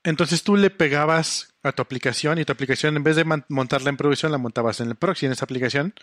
[0.04, 3.98] entonces tú le pegabas a tu aplicación y tu aplicación, en vez de montarla en
[3.98, 5.94] producción, la montabas en el proxy, en esa aplicación.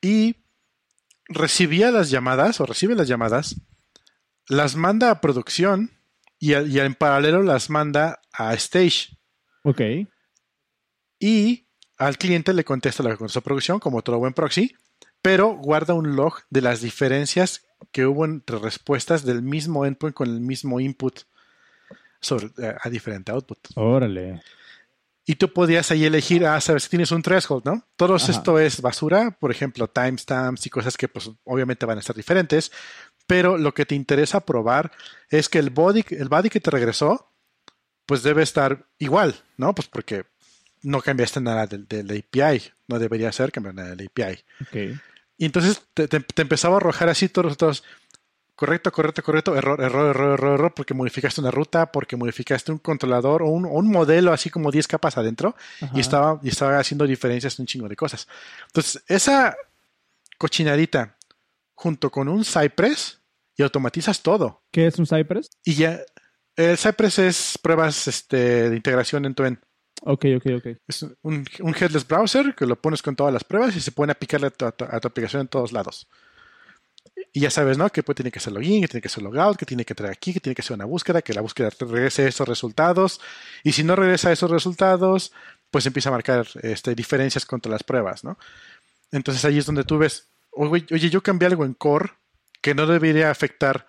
[0.00, 0.36] Y
[1.28, 3.56] recibía las llamadas o recibe las llamadas,
[4.48, 5.90] las manda a producción
[6.38, 9.16] y, y en paralelo las manda a stage.
[9.62, 9.80] Ok.
[11.18, 14.76] Y al cliente le contesta lo que contestó producción, como todo buen proxy,
[15.26, 20.28] pero guarda un log de las diferencias que hubo entre respuestas del mismo endpoint con
[20.28, 21.22] el mismo input
[22.20, 23.58] sobre, eh, a diferente output.
[23.74, 24.40] Órale.
[25.24, 27.84] Y tú podías ahí elegir, ah, sabes, tienes un threshold, ¿no?
[27.96, 32.14] Todo esto es basura, por ejemplo, timestamps y cosas que pues obviamente van a ser
[32.14, 32.70] diferentes,
[33.26, 34.92] pero lo que te interesa probar
[35.28, 37.32] es que el body, el body que te regresó,
[38.06, 39.74] pues debe estar igual, ¿no?
[39.74, 40.26] Pues porque
[40.82, 44.44] no cambiaste nada del, API, no debería ser cambiar nada del API.
[44.68, 45.00] Okay.
[45.38, 47.84] Y entonces te, empezaba a arrojar así todos los otros,
[48.54, 52.78] correcto, correcto, correcto, error, error, error, error, error, porque modificaste una ruta, porque modificaste un
[52.78, 55.54] controlador o un, modelo así como 10 capas adentro
[55.94, 58.26] y estaba, y estaba haciendo diferencias en un chingo de cosas.
[58.68, 59.56] Entonces, esa
[60.38, 61.16] cochinadita
[61.74, 63.20] junto con un Cypress
[63.56, 64.62] y automatizas todo.
[64.70, 65.50] ¿Qué es un Cypress?
[65.64, 66.00] Y ya,
[66.56, 69.44] el Cypress es pruebas este, de integración en tu.
[70.02, 70.66] Ok, ok, ok.
[70.86, 71.44] Es un,
[71.78, 74.64] headless browser que lo pones con todas las pruebas y se puede aplicarle a tu,
[74.64, 76.06] aplicación en todos lados.
[77.32, 77.88] Y ya sabes, ¿no?
[77.90, 80.12] Que pues, tiene que ser login, que tiene que ser logout, que tiene que traer
[80.12, 83.20] aquí, que tiene que ser una búsqueda, que la búsqueda regrese esos resultados.
[83.64, 85.32] Y si no regresa esos resultados,
[85.70, 88.38] pues empieza a marcar este, diferencias contra las pruebas, ¿no?
[89.12, 92.10] Entonces ahí es donde tú ves, oye, yo cambié algo en core
[92.60, 93.86] que no debería afectar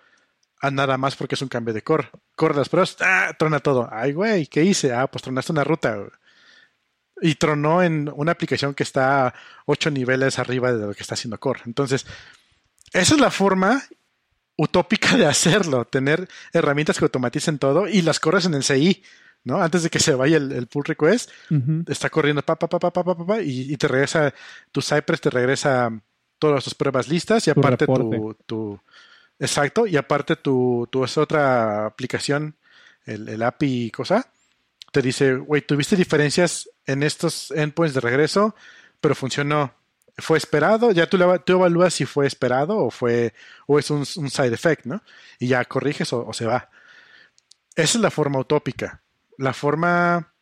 [0.60, 2.10] a nada más porque es un cambio de core.
[2.34, 3.34] Corre las pruebas, ¡ah!
[3.38, 3.88] trona todo.
[3.90, 4.92] Ay, güey, ¿qué hice?
[4.92, 5.96] Ah, pues tronaste una ruta.
[7.20, 9.34] Y tronó en una aplicación que está
[9.66, 11.62] ocho niveles arriba de lo que está haciendo core.
[11.66, 12.06] Entonces,
[12.92, 13.82] esa es la forma
[14.56, 19.02] utópica de hacerlo, tener herramientas que automaticen todo y las corres en el CI,
[19.44, 19.62] ¿no?
[19.62, 21.30] Antes de que se vaya el, pull request,
[21.86, 24.34] está corriendo pa, pa, pa, pa, pa, pa, pa, y, y, te regresa,
[24.72, 25.90] tu Cypress te regresa
[26.38, 28.80] todas tus pruebas listas y aparte tu, tu,
[29.38, 32.56] Exacto, y aparte tu, tu otra aplicación,
[33.04, 34.30] el, el API cosa,
[34.92, 38.54] te dice, güey, tuviste diferencias en estos endpoints de regreso,
[39.00, 39.74] pero funcionó.
[40.16, 40.90] ¿Fue esperado?
[40.90, 43.34] Ya tú, tú evalúas si fue esperado o fue
[43.66, 45.02] o es un, side effect, ¿no?
[45.38, 46.70] Y ya corriges o, se va.
[47.76, 49.02] Esa es la forma utópica.
[49.36, 50.34] La forma,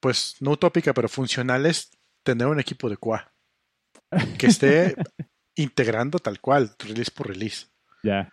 [0.00, 1.90] pues, no utópica, pero funcional es
[2.22, 3.30] tener un equipo de QA
[4.38, 4.94] que esté
[5.56, 7.66] integrando tal cual, release por release.
[8.02, 8.30] Ya.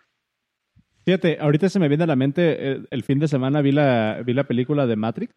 [1.04, 4.22] Fíjate, ahorita se me viene a la mente, eh, el, fin de semana vi la,
[4.24, 5.34] vi la película de Matrix.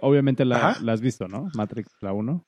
[0.00, 1.48] Obviamente la, has visto, ¿no?
[1.54, 2.44] Matrix, la 1.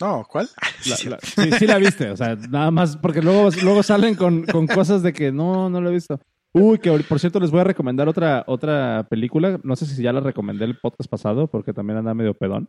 [0.00, 0.48] No, ¿cuál?
[0.80, 5.02] sí, sí, la viste, o sea, nada más, porque luego, luego salen con, con cosas
[5.02, 6.20] de que no, no lo he visto.
[6.52, 9.60] Uy, que por cierto les voy a recomendar otra, otra película.
[9.62, 12.68] No sé si ya la recomendé el podcast pasado, porque también anda medio pedón.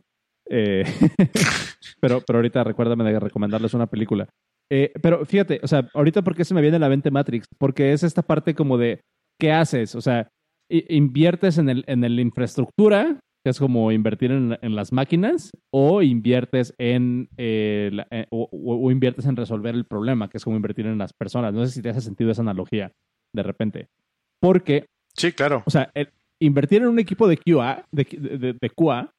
[0.49, 0.83] Eh,
[1.99, 4.29] pero, pero ahorita recuérdame de recomendarles una película.
[4.73, 7.45] Eh, pero fíjate, o sea, ahorita por qué se me viene a la mente Matrix,
[7.57, 9.01] porque es esta parte como de,
[9.37, 9.95] ¿qué haces?
[9.95, 10.29] O sea,
[10.69, 16.73] inviertes en, el, en la infraestructura, que es como invertir en, las máquinas, o inviertes
[16.77, 21.11] en, eh, eh, o, inviertes en resolver el problema, que es como invertir en las
[21.11, 21.53] personas.
[21.53, 22.93] No sé si te hace sentido esa analogía
[23.33, 23.87] de repente.
[24.39, 24.85] Porque...
[25.17, 25.63] Sí, claro.
[25.65, 25.91] O sea,
[26.39, 29.11] invertir en un equipo de QA, de, de, QA,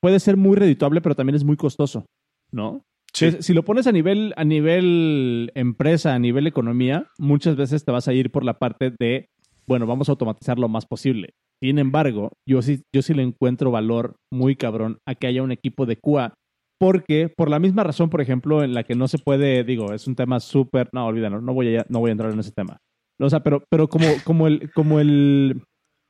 [0.00, 2.06] puede ser muy redituable, pero también es muy costoso,
[2.50, 2.82] ¿no?
[3.14, 8.08] Si lo pones a nivel, a nivel empresa, a nivel economía, muchas veces te vas
[8.08, 9.28] a ir por la parte de,
[9.66, 11.34] bueno, vamos a automatizar lo más posible.
[11.62, 15.52] Sin embargo, yo sí, yo sí le encuentro valor muy cabrón a que haya un
[15.52, 16.34] equipo de QA,
[16.80, 20.08] porque por la misma razón, por ejemplo, en la que no se puede, digo, es
[20.08, 22.78] un tema súper, no, olvídalo, no voy a, no voy a entrar en ese tema.
[23.20, 25.62] O sea, pero, pero como, como el, como el,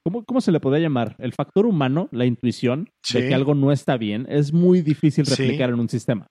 [0.06, 1.16] ¿cómo, ¿cómo se le podría llamar?
[1.18, 5.68] El factor humano, la intuición de que algo no está bien, es muy difícil replicar
[5.68, 6.28] en un sistema.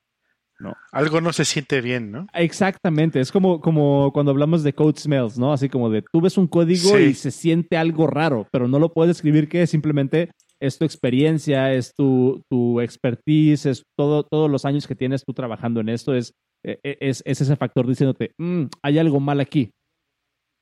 [0.92, 2.28] Algo no se siente bien, ¿no?
[2.34, 5.54] Exactamente, es como, como cuando hablamos de code smells, ¿no?
[5.54, 8.94] Así como de tú ves un código y se siente algo raro, pero no lo
[8.94, 14.64] puedes escribir que simplemente es tu experiencia, es tu, tu expertise, es todo, todos los
[14.64, 18.66] años que tienes tú trabajando en esto, es, e, e, es, ese factor diciéndote, mm,
[18.84, 19.72] hay algo mal aquí.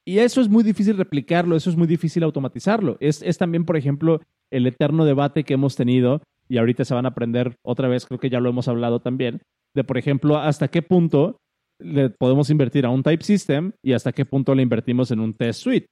[0.08, 2.98] Y eso es muy difícil replicarlo, eso es muy difícil automatizarlo.
[3.00, 7.06] Es, es también, por ejemplo, el eterno debate que hemos tenido, y ahorita se van
[7.06, 9.42] a aprender otra vez, creo que ya lo hemos hablado también,
[9.76, 11.38] de, por ejemplo, hasta qué punto
[11.82, 15.34] le podemos invertir a un type system y hasta qué punto le invertimos en un
[15.34, 15.88] test suite,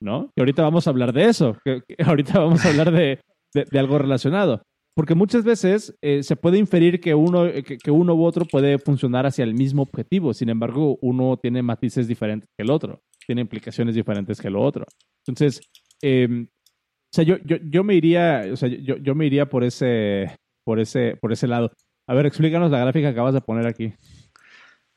[0.00, 0.30] ¿no?
[0.36, 1.56] Y ahorita vamos a hablar de eso,
[2.04, 3.20] ahorita vamos a hablar de,
[3.52, 4.62] de, algo relacionado.
[4.96, 9.26] Porque muchas veces eh, se puede inferir que uno, que, uno u otro puede funcionar
[9.26, 13.96] hacia el mismo objetivo, sin embargo, uno tiene matices diferentes que el otro, tiene implicaciones
[13.96, 14.86] diferentes que el otro.
[15.26, 15.60] Entonces,
[16.00, 19.64] em, o sea, yo, yo, yo, me iría, o sea, yo, yo me iría por
[19.64, 21.72] ese, por ese, por ese lado.
[22.06, 23.94] A ver, explícanos la gráfica que acabas de poner aquí.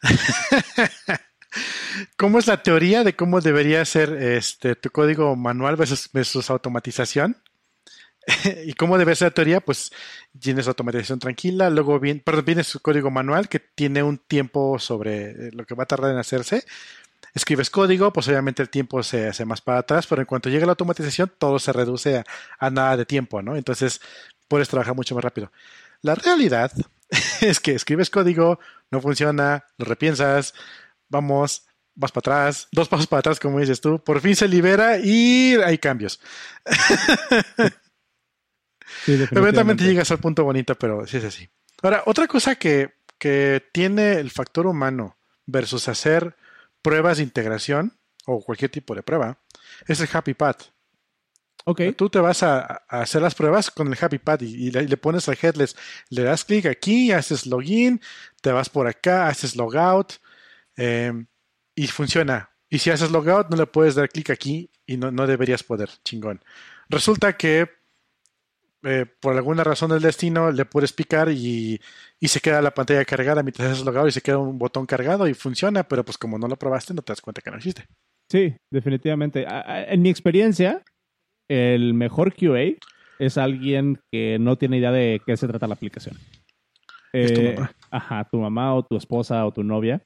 [2.17, 7.38] ¿Cómo es la teoría de cómo debería ser este tu código manual versus, automatización?
[8.65, 9.62] ¿Y cómo debe ser la teoría?
[9.62, 9.91] Pues
[10.38, 12.24] tienes automatización tranquila, luego viene,
[12.63, 16.65] su código manual que tiene un tiempo sobre lo que va a tardar en hacerse.
[17.34, 20.65] Escribes código, pues obviamente el tiempo se hace más para atrás, pero en cuanto llega
[20.65, 22.24] la automatización, todo se reduce
[22.60, 23.56] a nada de tiempo, ¿no?
[23.56, 24.02] Entonces
[24.48, 25.52] puedes trabajar mucho más rápido.
[26.02, 26.72] La realidad
[27.41, 28.60] es que escribes código,
[28.91, 30.54] no funciona, lo repiensas,
[31.10, 34.98] vamos, vas para atrás, dos pasos para atrás, como dices tú, por fin se libera
[35.00, 36.20] y hay cambios.
[39.08, 41.50] Eventualmente llegas al punto bonito, pero sí es así.
[41.82, 46.36] Ahora, otra cosa que, que tiene el factor humano versus hacer
[46.82, 49.39] pruebas de integración o cualquier tipo de prueba
[49.88, 50.63] es el happy path.
[51.69, 51.91] Okay.
[51.91, 55.38] Tú te vas a, hacer las pruebas con el Happy Pad y, le, pones al
[55.41, 55.75] headless,
[56.10, 57.99] le das clic aquí, haces login,
[58.41, 60.13] te vas por acá, haces logout
[60.77, 61.12] eh,
[61.75, 62.51] y funciona.
[62.69, 65.89] Y si haces logout, no le puedes dar clic aquí y no, no, deberías poder.
[66.06, 66.41] Chingón.
[66.88, 67.69] Resulta que
[68.84, 71.82] eh, por alguna razón del destino le puedes picar y,
[72.17, 75.27] y, se queda la pantalla cargada mientras haces logout y se queda un botón cargado
[75.27, 77.88] y funciona, pero pues como no lo probaste, no te das cuenta que no existe.
[78.32, 79.45] Sí, definitivamente.
[79.45, 80.82] En mi experiencia,
[81.50, 82.76] el mejor QA
[83.20, 86.16] es alguien que no tiene idea de qué se trata la aplicación.
[87.14, 87.72] Es tu eh, mamá.
[87.90, 90.02] Ajá, tu mamá o tu esposa o tu novia.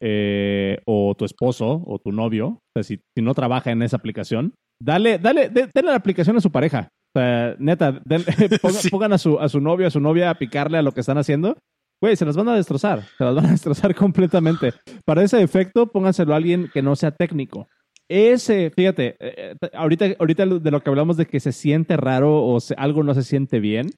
[0.00, 2.48] Eh, o tu esposo o tu novio.
[2.48, 6.50] O sea, si, no trabaja en esa aplicación, dale, dale, dale la aplicación a su
[6.50, 6.88] pareja.
[7.14, 8.02] O sea, neta,
[8.90, 11.18] pongan, a, su, a su novio, a su novia a picarle a lo que están
[11.18, 11.56] haciendo.
[12.02, 13.02] Güey, se las van a destrozar.
[13.16, 14.72] Se las van a destrozar completamente.
[15.04, 17.68] Para ese efecto, pónganselo a alguien que no sea técnico.
[18.08, 22.44] Ese, fíjate, eh, eh, ahorita, ahorita de lo que hablamos de que se siente raro
[22.44, 23.90] o algo no se siente bien,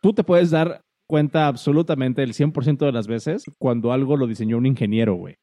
[0.00, 4.56] tú te puedes dar cuenta absolutamente el 100% de las veces cuando algo lo diseñó
[4.56, 5.36] un ingeniero, güey,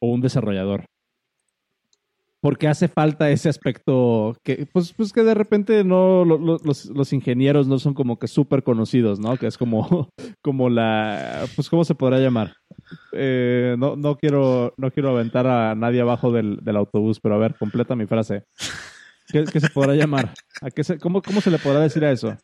[0.00, 0.86] o un desarrollador
[2.40, 7.78] porque hace falta ese aspecto que, pues, pues que de repente no los, ingenieros no
[7.78, 9.36] son como que súper conocidos, ¿no?
[9.36, 10.08] Que es como,
[10.42, 12.54] como la, pues, ¿cómo se podrá llamar?
[13.12, 17.38] Eh, no, no quiero, no quiero aventar a nadie abajo del, del autobús, pero a
[17.38, 18.44] ver, completa mi frase.
[19.28, 20.34] ¿Qué, qué se podrá llamar?
[20.60, 22.36] ¿A qué se, cómo, ¿Cómo se le podrá decir a eso?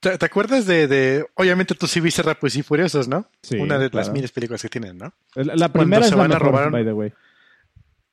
[0.00, 3.26] ¿Te, acuerdas de, de, obviamente tú sí viste Rápidos y Furiosos, ¿no?
[3.42, 3.56] Sí.
[3.56, 5.14] Una de las miles películas que tienen, ¿no?
[5.34, 7.12] La, primera es la mejor, by the way.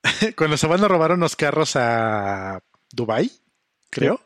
[0.37, 2.61] cuando se van a robar unos carros a
[2.93, 3.29] Dubai,
[3.89, 4.21] creo.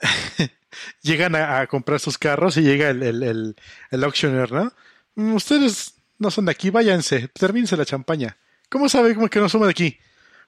[1.02, 3.56] Llegan a, comprar sus carros y llega el, el,
[3.90, 4.72] el, auctioneer, ¿no?
[5.14, 8.36] Mm, ustedes no son de aquí, váyanse, termínense la champaña.
[8.68, 9.98] ¿Cómo sabe que no somos de aquí?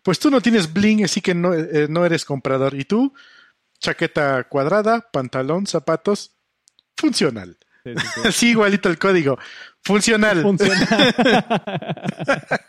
[0.03, 2.75] Pues tú no tienes bling, así que no, eh, no eres comprador.
[2.75, 3.13] Y tú,
[3.79, 6.33] chaqueta cuadrada, pantalón, zapatos,
[6.97, 7.59] funcional.
[8.33, 9.39] Sí, igualito el código.
[9.83, 10.43] Funcional.
[10.43, 11.15] Funcional.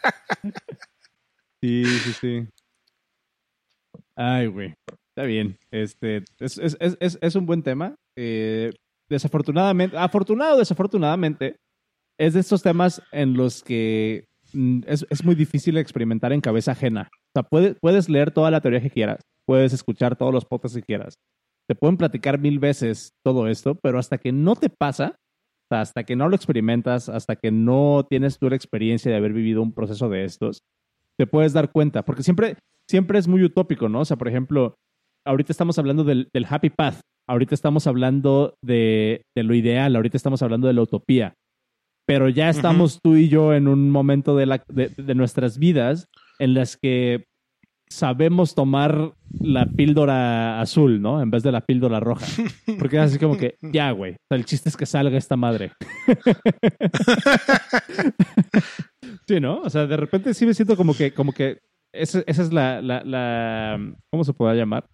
[1.61, 2.47] Sí, sí, sí.
[4.15, 4.75] Ay, güey.
[5.09, 5.57] Está bien.
[5.71, 7.95] Este, es, es, es, es un buen tema.
[8.15, 8.71] Eh,
[9.09, 11.57] desafortunadamente, afortunado o desafortunadamente,
[12.17, 17.09] es de estos temas en los que mm, es, muy difícil experimentar en cabeza ajena.
[17.35, 17.43] O sea,
[17.81, 21.15] puedes, leer toda la teoría que quieras, puedes escuchar todos los podcasts que quieras,
[21.67, 25.15] te pueden platicar mil veces todo esto, pero hasta que no te pasa,
[25.71, 29.61] hasta que no lo experimentas, hasta que no tienes tú la experiencia de haber vivido
[29.61, 30.59] un proceso de estos,
[31.17, 34.01] te puedes dar cuenta, porque siempre, siempre es muy utópico, ¿no?
[34.01, 34.75] O sea, por ejemplo,
[35.25, 40.67] ahorita estamos hablando del, happy path, ahorita estamos hablando de, lo ideal, ahorita estamos hablando
[40.67, 41.33] de la utopía,
[42.05, 46.07] pero ya estamos tú y yo en un momento de, la, de, nuestras vidas
[46.39, 47.25] en las que
[47.89, 51.21] sabemos tomar la píldora azul, ¿no?
[51.21, 52.25] En vez de la píldora roja.
[52.79, 54.13] Porque es así como que, ya, güey.
[54.13, 55.71] O sea, el chiste es que salga esta madre.
[59.27, 59.61] Sí, ¿no?
[59.61, 61.59] O sea, de repente sí me siento como que, como que
[61.91, 63.79] esa, es la, la,
[64.11, 64.87] ¿cómo se puede llamar?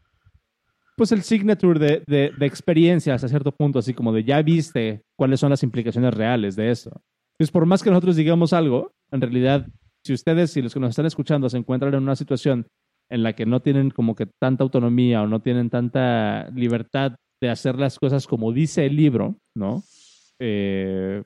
[1.01, 5.01] Pues el signature de, de, de experiencias a cierto punto, así como de ya viste
[5.17, 6.91] cuáles son las implicaciones reales de eso.
[7.39, 9.65] Pues por más que nosotros digamos algo, en realidad,
[10.05, 12.67] si ustedes y los que nos están escuchando se encuentran en una situación
[13.09, 17.49] en la que no tienen como que tanta autonomía o no tienen tanta libertad de
[17.49, 19.81] hacer las cosas como dice el libro, ¿no?
[20.39, 21.23] Eh,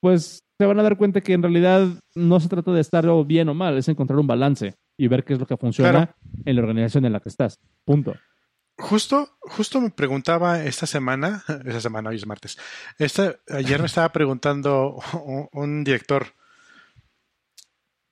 [0.00, 3.50] pues se van a dar cuenta que en realidad no se trata de estar bien
[3.50, 6.62] o mal, es encontrar un balance y ver qué es lo que funciona en la
[6.62, 7.58] organización en la que estás.
[7.84, 8.14] Punto.
[8.82, 12.58] Justo, justo me preguntaba esta semana, esta semana hoy es martes,
[12.98, 14.98] esta, ayer me estaba preguntando
[15.52, 16.34] un, director,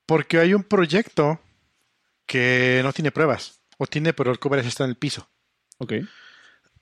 [0.05, 1.41] porque hay un proyecto
[2.25, 5.27] que no tiene pruebas, o tiene, pero el Kubernetes está en el piso.
[5.79, 5.93] Ok.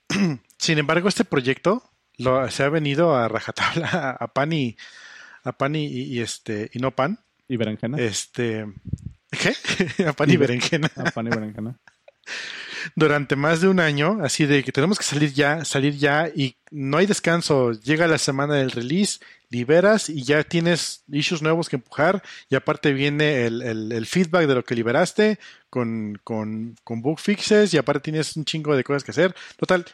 [0.56, 1.82] Sin embargo, este proyecto
[2.16, 4.76] lo, se ha venido a rajatabla a pan y
[5.42, 7.18] a pan y, este, y no pan.
[7.48, 7.98] ¿Y berenjena?
[7.98, 8.66] Este,
[9.32, 10.04] ¿qué?
[10.06, 10.92] a pan y, berenjena.
[10.94, 11.76] A pan y berenjena.
[12.94, 16.56] Durante más de un año, así de que tenemos que salir ya, salir ya y
[16.70, 17.72] no hay descanso.
[17.72, 22.92] Llega la semana del release, liberas y ya tienes issues nuevos que empujar y aparte
[22.92, 23.62] viene el,
[23.92, 28.44] el, feedback de lo que liberaste con, con, con bug fixes y aparte tienes un
[28.44, 29.34] chingo de cosas que hacer.
[29.56, 29.84] Total,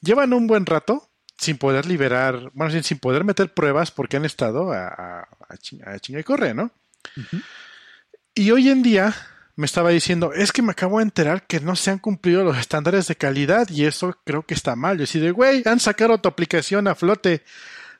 [0.00, 1.08] llevan un buen rato
[1.38, 6.20] sin poder liberar, bueno, sin, poder meter pruebas porque han estado a, a, a, chinga,
[6.20, 6.72] y corre, ¿no?
[8.34, 9.14] Y hoy en día
[9.58, 12.56] me estaba diciendo, es que me acabo de enterar que no se han cumplido los
[12.56, 14.96] estándares de calidad y eso creo que está mal.
[14.96, 17.42] Yo decía, güey, han sacado tu aplicación a flote.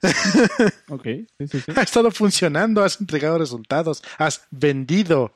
[0.88, 1.72] ok, sí, sí, sí.
[1.74, 5.34] Ha estado funcionando, has entregado resultados, has vendido.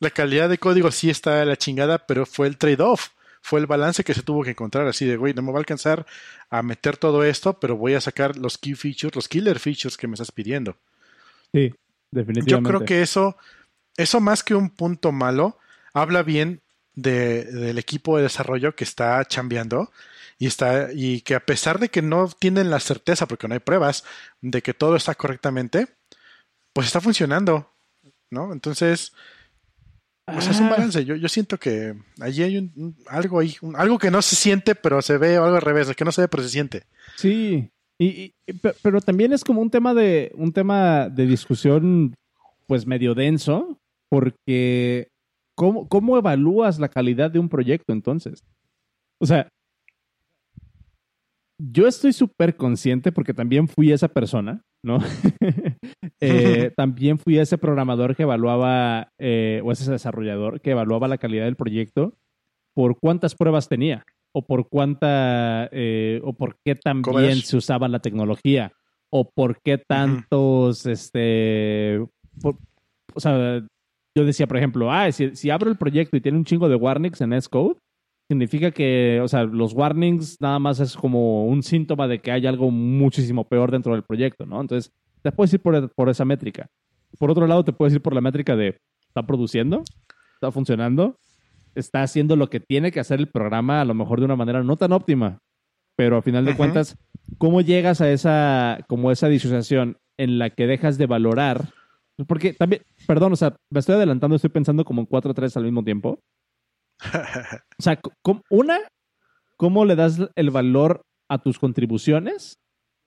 [0.00, 3.10] La calidad de código sí está a la chingada, pero fue el trade-off
[3.42, 5.60] fue el balance que se tuvo que encontrar así de, güey, no me va a
[5.60, 6.06] alcanzar
[6.50, 10.06] a meter todo esto, pero voy a sacar los key features, los killer features que
[10.06, 10.76] me estás pidiendo.
[11.52, 11.72] Sí,
[12.10, 12.50] definitivamente.
[12.50, 13.36] Yo creo que eso,
[13.98, 15.58] eso más que un punto malo,
[15.92, 16.62] habla bien
[16.94, 19.92] de, del equipo de desarrollo que está chambeando
[20.38, 23.60] y está y que a pesar de que no tienen la certeza porque no hay
[23.60, 24.04] pruebas
[24.40, 25.88] de que todo está correctamente
[26.72, 27.72] pues está funcionando
[28.30, 29.12] no entonces
[30.32, 30.70] pues es un ah.
[30.70, 31.04] balance.
[31.04, 35.00] Yo, yo siento que allí hay un, algo ahí, algo que no se siente, pero
[35.00, 36.84] se ve, o algo al revés, que no se ve, pero se siente.
[37.16, 38.34] Sí, y,
[38.82, 42.14] pero también es como un tema de un tema de discusión,
[42.66, 43.80] pues medio denso,
[44.10, 45.08] porque
[45.56, 48.44] ¿cómo, cómo evalúas la calidad de un proyecto entonces?
[49.20, 49.48] O sea,
[51.60, 54.98] yo estoy súper consciente porque también fui esa persona ¿no?
[56.20, 61.44] Eh, también fui ese programador que evaluaba, eh, o ese desarrollador que evaluaba la calidad
[61.44, 62.16] del proyecto
[62.74, 67.86] por cuántas pruebas tenía, o por cuánta, eh, o por qué tan bien se usaba
[67.86, 68.72] la tecnología,
[69.10, 72.00] o por qué tantos, este,
[72.42, 73.64] o sea,
[74.16, 76.76] yo decía, por ejemplo, ah, si, si abro el proyecto y tiene un chingo de
[76.76, 77.76] warnings en S-Code,
[78.28, 82.46] significa que, o sea, los warnings nada más es como un síntoma de que hay
[82.46, 84.60] algo muchísimo peor dentro del proyecto, ¿no?
[84.60, 84.92] Entonces,
[85.22, 86.68] te puedes ir por, por esa métrica.
[87.18, 89.82] Por otro lado, te puedes ir por la métrica de, ¿está produciendo?
[90.34, 91.16] ¿Está funcionando?
[91.74, 94.62] ¿Está haciendo lo que tiene que hacer el programa a lo mejor de una manera
[94.62, 95.38] no tan óptima?
[95.96, 96.96] Pero a final de cuentas,
[97.38, 101.70] ¿cómo llegas a esa, como esa disociación en la que dejas de valorar?
[102.26, 105.56] Porque también, perdón, o sea, me estoy adelantando, estoy pensando como en cuatro o tres
[105.56, 106.18] al mismo tiempo.
[107.78, 108.00] o sea,
[108.50, 108.78] una,
[109.56, 112.54] ¿cómo le das el valor a tus contribuciones?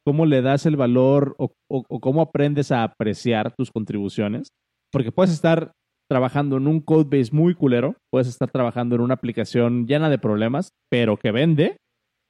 [0.06, 1.54] ¿Cómo le das el valor o,
[2.00, 4.50] cómo aprendes a apreciar tus contribuciones?
[4.92, 5.74] Porque puedes estar
[6.10, 10.18] trabajando en un code base muy culero, puedes estar trabajando en una aplicación llena de
[10.18, 11.78] problemas, pero que vende,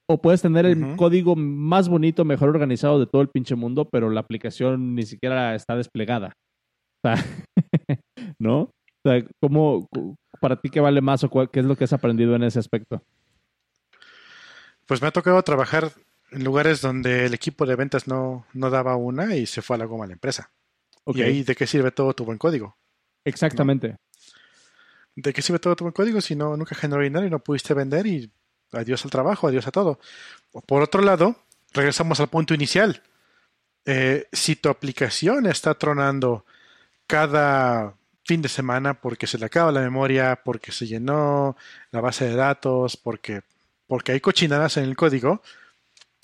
[0.09, 4.09] o puedes tener el código más bonito, mejor organizado de todo el pinche mundo, pero
[4.09, 6.34] la aplicación ni siquiera está desplegada.
[7.04, 7.26] O sea,
[8.39, 8.62] ¿no?
[8.62, 8.72] O
[9.04, 9.88] sea, ¿cómo,
[10.39, 13.04] para ti qué vale más o qué es lo que has aprendido en ese aspecto?
[14.86, 15.91] Pues me ha tocado trabajar
[16.32, 19.80] en lugares donde el equipo de ventas no, no daba una y se fue a
[19.80, 20.52] la goma la empresa.
[21.06, 22.78] ¿Y ahí de qué sirve todo tu buen código?
[23.26, 23.97] Exactamente.
[25.16, 27.74] ¿De qué sirve todo tu buen código si no nunca generó dinero y no pudiste
[27.74, 28.32] vender y
[28.72, 29.99] adiós al trabajo, adiós a todo?
[30.66, 31.36] Por otro lado,
[31.74, 33.02] regresamos al punto inicial.
[33.86, 36.45] Eh, si tu aplicación está tronando
[37.12, 37.93] cada
[38.24, 41.57] fin de semana porque se le acaba la memoria, porque se llenó
[41.91, 43.41] la base de datos, porque,
[43.86, 45.41] porque hay cochinadas en el código,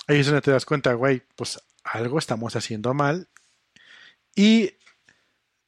[0.07, 3.27] ahí es donde te das cuenta, güey, pues algo estamos haciendo mal.
[4.33, 4.75] Y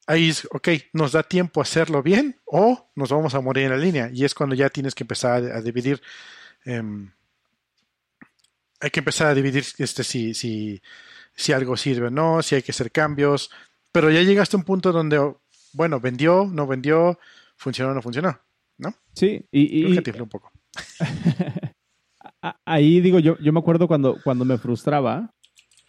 [0.06, 3.70] ahí es, ok, nos da tiempo a hacerlo bien o nos vamos a morir en
[3.72, 4.10] la línea.
[4.10, 6.00] Y es cuando ya tienes que empezar a, dividir.
[6.64, 7.12] Em,
[8.80, 10.80] hay que empezar a dividir este, si, si,
[11.34, 13.50] si algo sirve o no, si hay que hacer cambios.
[13.92, 15.18] Pero ya llegaste a un punto donde
[15.72, 17.18] bueno, vendió, no vendió,
[17.56, 18.38] funcionó, no funcionó,
[18.78, 18.94] ¿no?
[19.14, 19.84] Sí, y...
[19.84, 20.50] un poco.
[22.64, 25.32] Ahí digo, yo, yo me acuerdo cuando, cuando me frustraba,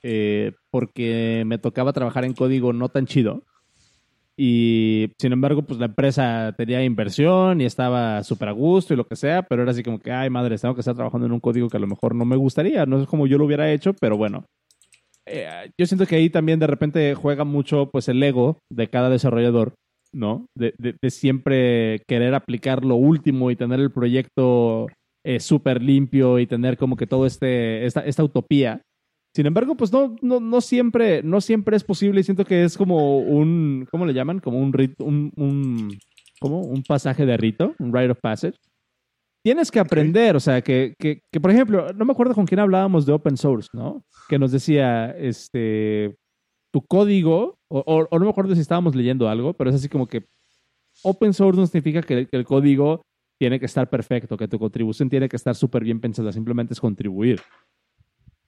[0.03, 3.43] eh, porque me tocaba trabajar en código no tan chido.
[4.35, 9.05] Y sin embargo, pues la empresa tenía inversión y estaba súper a gusto y lo
[9.05, 11.39] que sea, pero era así como que, ay madre, tengo que estar trabajando en un
[11.39, 13.93] código que a lo mejor no me gustaría, no es como yo lo hubiera hecho,
[13.93, 14.45] pero bueno,
[15.27, 19.09] eh, yo siento que ahí también de repente juega mucho pues el ego de cada
[19.09, 19.75] desarrollador,
[20.13, 20.47] ¿no?
[20.55, 20.73] De,
[21.09, 24.87] siempre querer aplicar lo último y tener el proyecto
[25.23, 28.81] eh, súper limpio y tener como que todo este, esta, esta utopía.
[29.33, 32.77] Sin embargo, pues no, no, no, siempre, no siempre es posible y siento que es
[32.77, 34.39] como un, ¿cómo le llaman?
[34.39, 35.97] Como un, un, un,
[36.39, 36.61] ¿cómo?
[36.61, 38.57] un pasaje de rito, un rite of passage
[39.43, 42.59] tienes que aprender, o sea, que, que, que, por ejemplo, no me acuerdo con quién
[42.59, 44.03] hablábamos de open source, ¿no?
[44.29, 46.15] Que nos decía, este,
[46.71, 50.27] tu código, o, no me acuerdo si estábamos leyendo algo, pero es así como que
[51.03, 53.01] open source no significa que, el código
[53.39, 56.79] tiene que estar perfecto, que tu contribución tiene que estar súper bien pensada, simplemente es
[56.79, 57.41] contribuir.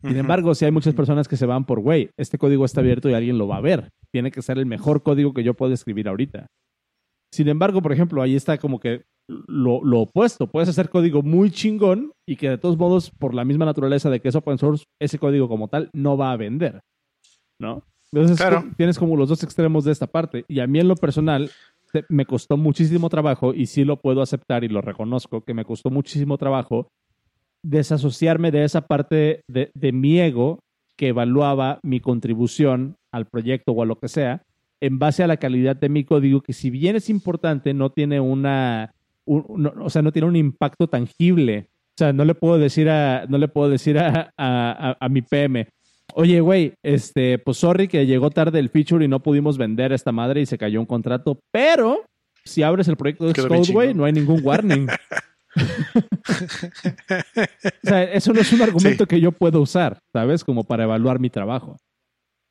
[0.02, 3.10] Sin embargo, si hay muchas personas que se van por, güey, este código está abierto
[3.10, 3.90] y alguien lo va a ver.
[4.12, 6.48] Tiene que ser el mejor código que yo puedo escribir ahorita.
[7.34, 10.46] Sin embargo, por ejemplo, ahí está como que lo, lo, opuesto.
[10.46, 14.20] Puedes hacer código muy chingón y que de todos modos, por la misma naturaleza de
[14.20, 16.82] que es open source, ese código como tal no va a vender.
[17.60, 17.82] ¿No?
[18.12, 18.40] Entonces
[18.78, 20.46] tienes como los dos extremos de esta parte.
[20.48, 21.50] Y a mí en lo personal
[22.08, 25.90] me costó muchísimo trabajo y sí lo puedo aceptar y lo reconozco, que me costó
[25.90, 26.88] muchísimo trabajo
[27.64, 30.60] desasociarme de esa parte de, de mi ego
[30.96, 34.44] que evaluaba mi contribución al proyecto o a lo que sea
[34.84, 38.20] en base a la calidad de mi código, que si bien es importante, no tiene
[38.20, 38.94] una,
[39.26, 41.70] o sea, no tiene un impacto tangible.
[41.92, 45.70] O sea, no le puedo decir a, no le puedo decir a, a, mi PM,
[46.16, 50.12] oye, güey, este, pues sorry que llegó tarde el feature y no pudimos vender esta
[50.12, 52.04] madre y se cayó un contrato, pero
[52.44, 54.90] si abres el proyecto de Xcode, güey, no hay ningún warning.
[55.56, 55.62] o
[57.84, 60.44] sea, eso no es un argumento que yo puedo usar, ¿sabes?
[60.44, 61.78] Como para evaluar mi trabajo.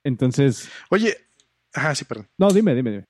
[0.02, 0.70] Entonces.
[0.88, 1.14] Oye,
[1.72, 2.28] ajá, sí, perdón.
[2.38, 3.04] No, dime, dime, dime.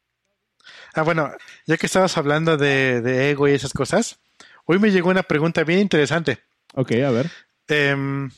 [0.95, 1.31] Ah, bueno,
[1.67, 4.21] ya que estabas hablando de, ego y esas cosas,
[4.65, 6.41] hoy me llegó una pregunta bien interesante.
[6.75, 7.31] Ok, a ver.
[7.69, 8.31] Em,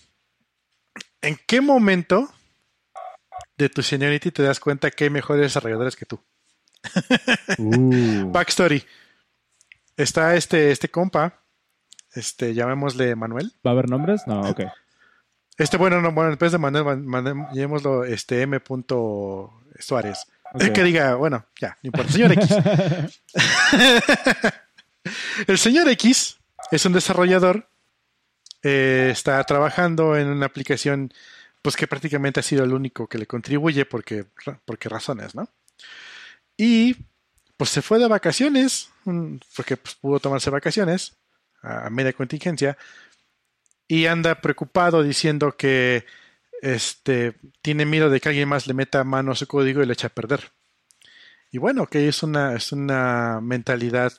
[1.22, 2.30] ¿En qué momento
[3.56, 6.20] de tu seniority te das cuenta que hay mejores desarrolladores que tú?
[7.58, 8.30] Uh.
[8.32, 8.84] Backstory.
[9.96, 11.44] Está este, este compa,
[12.12, 13.52] este, llamémosle Manuel.
[13.64, 14.22] ¿Va a haber nombres?
[14.26, 14.62] No, ok.
[15.56, 16.84] Este, bueno, no, bueno, después de Manuel,
[17.52, 18.58] llamémoslo este M.
[19.78, 20.26] Suárez.
[20.72, 22.12] Que diga, bueno, ya, no importa.
[22.12, 22.48] Señor X.
[25.48, 26.38] el señor X
[26.70, 27.68] es un desarrollador.
[28.62, 31.12] Eh, está trabajando en una aplicación,
[31.60, 34.24] pues que prácticamente ha sido el único que le contribuye porque,
[34.64, 35.50] porque razones, ¿no?
[36.56, 36.96] Y
[37.56, 38.90] pues se fue de vacaciones,
[39.56, 41.16] porque pues, pudo tomarse vacaciones
[41.62, 42.76] a media contingencia,
[43.88, 46.04] y anda preocupado diciendo que
[46.64, 49.92] este, tiene miedo de que alguien más le meta mano a su código y le
[49.92, 50.52] eche a perder.
[51.52, 54.14] Y bueno, que es una, es una mentalidad,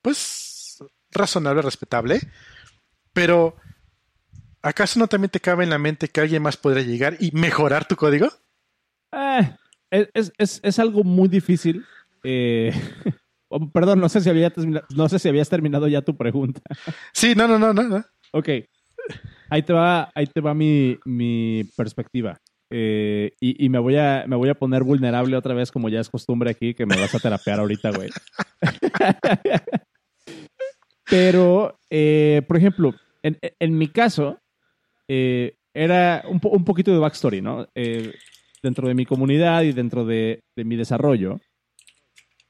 [0.00, 2.20] pues, razonable, respetable,
[3.12, 3.56] pero
[4.62, 7.86] ¿acaso no también te cabe en la mente que alguien más podría llegar y mejorar
[7.86, 8.28] tu código?
[9.12, 9.54] Eh,
[9.90, 11.84] es, es, es, algo muy difícil.
[12.24, 12.72] Eh,
[13.48, 14.50] oh, perdón, no sé, si había,
[14.96, 16.62] no sé si habías terminado ya tu pregunta.
[17.12, 17.82] Sí, no, no, no, no.
[17.82, 18.04] no.
[18.32, 18.48] Ok.
[19.50, 22.38] Ahí te va, ahí te va mi, mi perspectiva.
[22.70, 26.10] Eh, y, me, voy a, me voy a poner vulnerable otra vez, como ya es
[26.10, 28.10] costumbre aquí, que me vas a terapear ahorita, güey.
[31.04, 34.38] Pero, eh, por ejemplo, en, en, mi caso,
[35.08, 37.66] eh, era un, un, poquito de backstory, ¿no?
[38.62, 41.40] dentro de mi comunidad y dentro de, de mi desarrollo.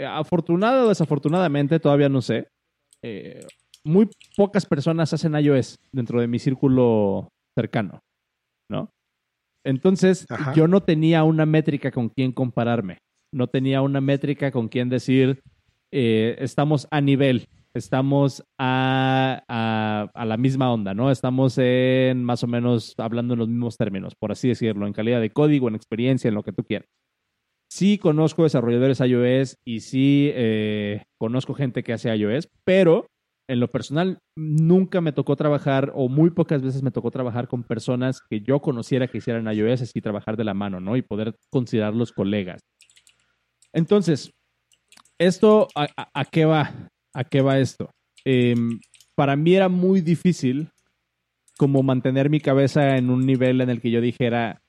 [0.05, 2.49] afortunado o desafortunadamente, todavía no sé
[3.89, 8.01] muy pocas personas hacen iOS dentro de mi círculo cercano,
[8.71, 8.91] ¿no?
[9.65, 12.99] Entonces, yo no tenía una métrica con quien compararme.
[13.33, 15.41] No tenía una métrica con quien decir,
[15.91, 19.43] eh, estamos a nivel, estamos a,
[20.15, 21.11] a, la misma onda, ¿no?
[21.11, 25.21] Estamos en más o menos hablando en los mismos términos, por así decirlo, en calidad
[25.21, 26.89] de código, en experiencia, en lo que tú quieras.
[27.71, 33.07] Sí conozco desarrolladores iOS y sí eh, conozco gente que hace iOS, pero
[33.49, 37.65] en lo personal, nunca me tocó trabajar, o muy pocas veces me tocó trabajar con
[37.65, 40.97] personas que yo conociera que hicieran iOS, así trabajar de la mano, ¿no?
[40.97, 42.61] Y poder considerarlos colegas.
[43.73, 44.31] Entonces,
[45.19, 46.91] ¿esto a, qué va?
[47.15, 47.91] ¿A qué va esto?
[48.25, 48.79] Em,
[49.15, 50.71] para mí era muy difícil
[51.57, 54.63] como mantener mi cabeza en un nivel en el que yo dijera,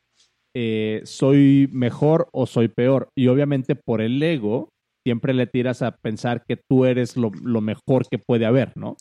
[0.55, 3.09] eh, soy mejor o soy peor.
[3.15, 4.69] Y obviamente por el ego,
[5.09, 7.31] siempre le tiras a pensar que tú eres lo,
[7.61, 8.95] mejor que puede haber, ¿no?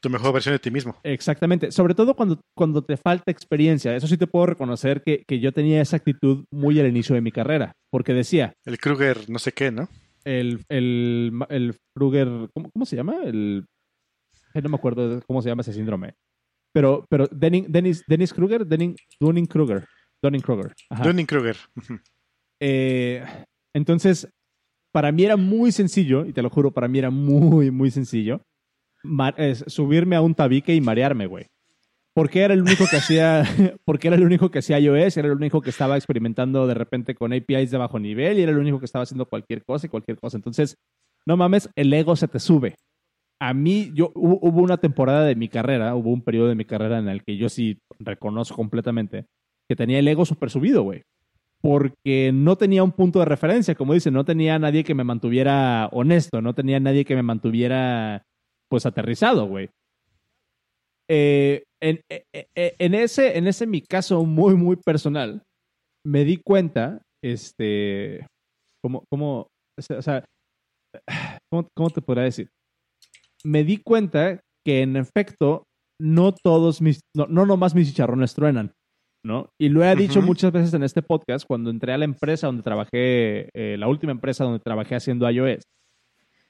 [0.00, 0.96] Tu mejor versión de ti mismo.
[1.02, 1.72] Exactamente.
[1.72, 3.96] Sobre todo cuando, cuando te falta experiencia.
[3.96, 7.32] Eso sí te puedo reconocer que, yo tenía esa actitud muy al inicio de mi
[7.32, 7.72] carrera.
[7.90, 8.52] Porque decía.
[8.64, 9.88] El Kruger, no sé qué, ¿no?
[10.24, 12.28] El, el, el Kruger.
[12.52, 13.16] ¿cómo, se llama?
[13.24, 13.66] El.
[14.54, 16.14] No me acuerdo cómo se llama ese síndrome.
[16.72, 19.84] Pero, pero Dennis, Dennis Kruger, Denning, Dunning Kruger.
[20.22, 20.72] Dunning Kruger.
[21.02, 21.56] Dunning Kruger.
[22.60, 23.24] Eh,
[23.74, 24.28] entonces,
[24.94, 28.42] para mí era muy sencillo, y te lo juro, para mí era muy, muy sencillo,
[29.66, 31.46] subirme a un tabique y marearme, güey.
[32.14, 33.42] Porque era el único que hacía,
[33.84, 37.16] porque era el único que hacía iOS, era el único que estaba experimentando de repente
[37.16, 39.90] con APIs de bajo nivel y era el único que estaba haciendo cualquier cosa y
[39.90, 40.36] cualquier cosa.
[40.36, 40.76] Entonces,
[41.26, 42.76] no mames, el ego se te sube.
[43.40, 47.00] A mí, yo hubo una temporada de mi carrera, hubo un periodo de mi carrera
[47.00, 49.26] en el que yo sí reconozco completamente
[49.68, 51.02] que tenía el ego súper subido, güey.
[51.64, 55.88] Porque no tenía un punto de referencia, como dice, no tenía nadie que me mantuviera
[55.92, 58.22] honesto, no tenía nadie que me mantuviera
[58.68, 59.70] pues aterrizado, güey.
[61.08, 65.42] Eh, en, eh, eh, en, ese, en ese mi caso muy, muy personal,
[66.04, 68.26] me di cuenta, este,
[68.82, 69.46] como, como,
[69.78, 70.22] o sea,
[71.50, 72.50] ¿cómo, te podría decir?
[73.42, 75.64] Me di cuenta que en efecto
[75.98, 78.74] no todos mis, no, no nomás mis chicharrones truenan,
[79.24, 79.48] ¿no?
[79.58, 82.62] Y lo he dicho muchas veces en este podcast cuando entré a la empresa donde
[82.62, 85.64] trabajé, la última empresa donde trabajé haciendo iOS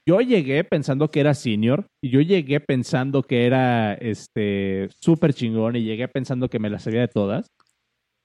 [0.07, 5.77] yo llegué pensando que era senior y yo llegué pensando que era este súper chingón
[5.77, 7.47] y llegué pensando que me la sabía de todas.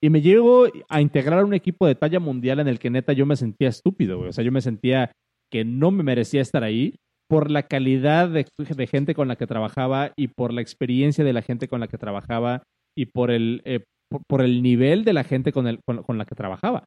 [0.02, 3.12] Y me llego a integrar a un equipo de talla mundial en el que neta
[3.12, 4.30] yo me sentía estúpido, güey.
[4.30, 5.12] O sea, yo me sentía
[5.50, 6.96] que no me merecía estar ahí
[7.28, 8.46] por la calidad de,
[8.86, 11.98] gente con la que trabajaba y por la experiencia de la gente con la que
[11.98, 12.62] trabajaba
[12.96, 13.84] y por el, eh,
[14.26, 16.84] por, el nivel de la gente con, el, con la que trabajaba.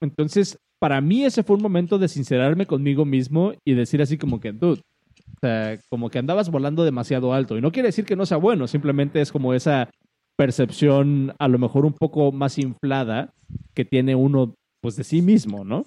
[0.00, 4.40] Entonces, para mí ese fue un momento de sincerarme conmigo mismo y decir así como
[4.40, 7.56] que, dude, o sea, como que andabas volando demasiado alto.
[7.56, 9.90] Y no quiere decir que no sea bueno, simplemente es como esa
[10.36, 13.32] percepción a lo mejor un poco más inflada
[13.74, 15.84] que tiene uno pues de sí mismo, ¿no?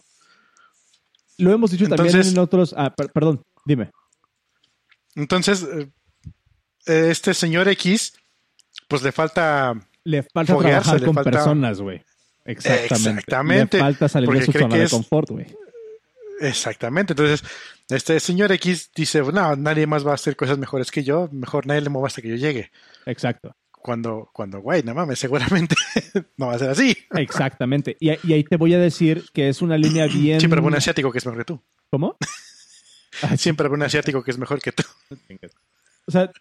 [1.37, 2.75] Lo hemos dicho también en otros...
[2.77, 3.89] Ah, perdón, dime.
[5.15, 5.89] Entonces, eh,
[6.85, 8.13] este señor X,
[8.87, 9.79] pues le falta...
[10.03, 12.03] Le falta trabajar con personas, güey.
[12.45, 12.93] Exactamente.
[12.95, 13.79] Exactamente.
[13.79, 15.45] falta salir de su zona de confort, güey.
[16.41, 17.13] Exactamente.
[17.13, 17.43] Entonces,
[17.89, 21.67] este señor X dice, no, nadie más va a hacer cosas mejores que yo, mejor
[21.67, 22.71] nadie le mueva hasta que yo llegue.
[23.05, 23.55] Exacto.
[23.71, 25.75] Cuando, cuando, güey, no mames, seguramente
[26.37, 26.97] no va a ser así.
[27.15, 27.97] Exactamente.
[27.99, 30.39] Y, ahí te voy a decir que es una línea bien...
[30.39, 31.61] Siempre habrá un asiático que es mejor que tú.
[31.89, 32.17] ¿Cómo?
[33.37, 34.83] Siempre habrá un asiático que es mejor que tú.
[36.07, 36.31] O sea,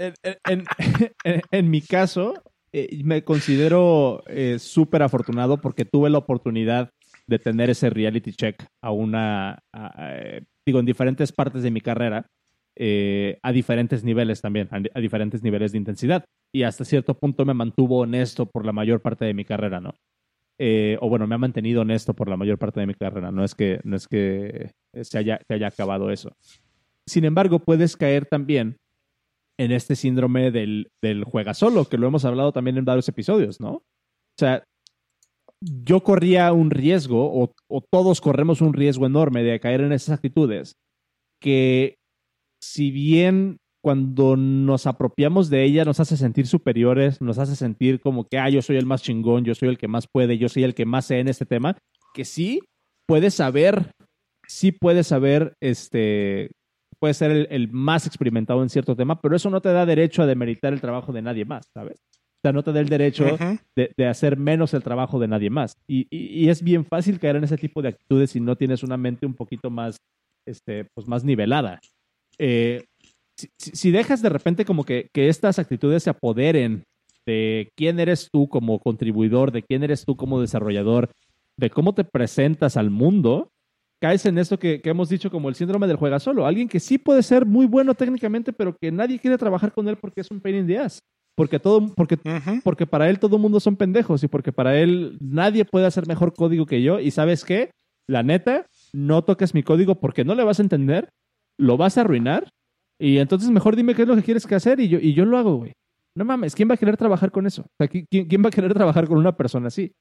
[0.43, 2.43] en mi caso,
[2.73, 6.91] eh, me considero eh, súper afortunado porque tuve la oportunidad
[7.27, 9.59] de tener ese reality check a una,
[9.99, 12.27] eh, digo, en diferentes partes de mi carrera,
[13.43, 16.25] a diferentes niveles también, a, diferentes niveles de intensidad.
[16.53, 19.95] Y hasta cierto punto me mantuvo honesto por la mayor parte de mi carrera, ¿no?
[21.01, 23.55] o bueno, me ha mantenido honesto por la mayor parte de mi carrera, no es
[23.55, 26.37] que, no es que se haya, se haya acabado eso.
[27.07, 28.77] Sin embargo, puedes caer también
[29.61, 33.61] en este síndrome del, del juega solo, que lo hemos hablado también en varios episodios,
[33.61, 33.73] ¿no?
[33.73, 34.65] O sea,
[35.63, 40.15] yo corría un riesgo, o, o, todos corremos un riesgo enorme de caer en esas
[40.15, 40.77] actitudes,
[41.43, 41.97] que
[42.63, 48.25] si bien cuando nos apropiamos de ella nos hace sentir superiores, nos hace sentir como
[48.25, 50.65] que, ah, yo soy el más chingón, yo soy el que más puede, yo soy
[50.65, 51.77] el que más sé en este tema,
[52.15, 52.61] que sí
[53.07, 53.93] puedes saber,
[54.47, 56.51] sí puedes saber, este,
[57.01, 60.27] puede ser el, más experimentado en cierto tema, pero eso no te da derecho a
[60.27, 61.97] demeritar el trabajo de nadie más, ¿sabes?
[61.99, 63.27] O sea, no te da el derecho
[63.77, 65.75] de, hacer menos el trabajo de nadie más.
[65.87, 69.27] Y, es bien fácil caer en ese tipo de actitudes si no tienes una mente
[69.27, 69.97] un poquito más,
[70.47, 71.81] este, pues más nivelada.
[72.39, 72.85] Eh,
[73.59, 76.85] si, dejas de repente como que, que estas actitudes se apoderen
[77.27, 81.11] de quién eres tú como contribuidor, de quién eres tú como desarrollador,
[81.59, 83.51] de cómo te presentas al mundo,
[84.01, 86.47] caes en esto que, hemos dicho como el síndrome del juega solo.
[86.47, 89.97] Alguien que sí puede ser muy bueno técnicamente, pero que nadie quiere trabajar con él
[89.97, 91.01] porque es un pain in the ass.
[91.37, 92.19] Porque, todo, porque,
[92.65, 96.07] porque para él todo el mundo son pendejos y porque para él nadie puede hacer
[96.07, 96.99] mejor código que yo.
[96.99, 97.71] Y sabes qué?
[98.07, 101.09] La neta, no toques mi código porque no le vas a entender,
[101.57, 102.51] lo vas a arruinar.
[102.99, 105.25] Y entonces mejor dime qué es lo que quieres que hacer y yo, y yo
[105.25, 105.73] lo hago, güey.
[106.15, 107.65] No mames, ¿quién va a querer trabajar con eso?
[107.89, 109.93] ¿quién, ¿Quién va a querer trabajar con una persona así?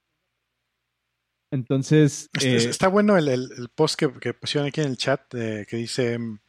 [1.52, 2.30] Entonces.
[2.42, 6.40] Eh, está bueno el, post que, que, pusieron aquí en el chat que dice: mm,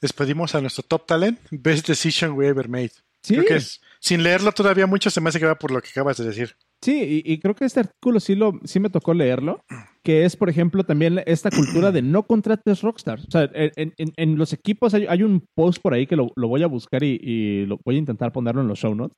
[0.00, 2.92] Despedimos a nuestro top talent, best decision we ever made.
[3.22, 3.34] Sí.
[3.34, 5.90] Creo que es, sin leerlo todavía mucho, se me hace que va por lo que
[5.90, 6.56] acabas de decir.
[6.80, 9.64] Sí, y, creo que este artículo sí, lo, sí me tocó leerlo,
[10.02, 13.24] que es, por ejemplo, también esta cultura de no contrates rockstars.
[13.26, 16.64] O sea, en, en, los equipos hay, un post por ahí que lo, lo voy
[16.64, 19.16] a buscar y, y, lo voy a intentar ponerlo en los show notes,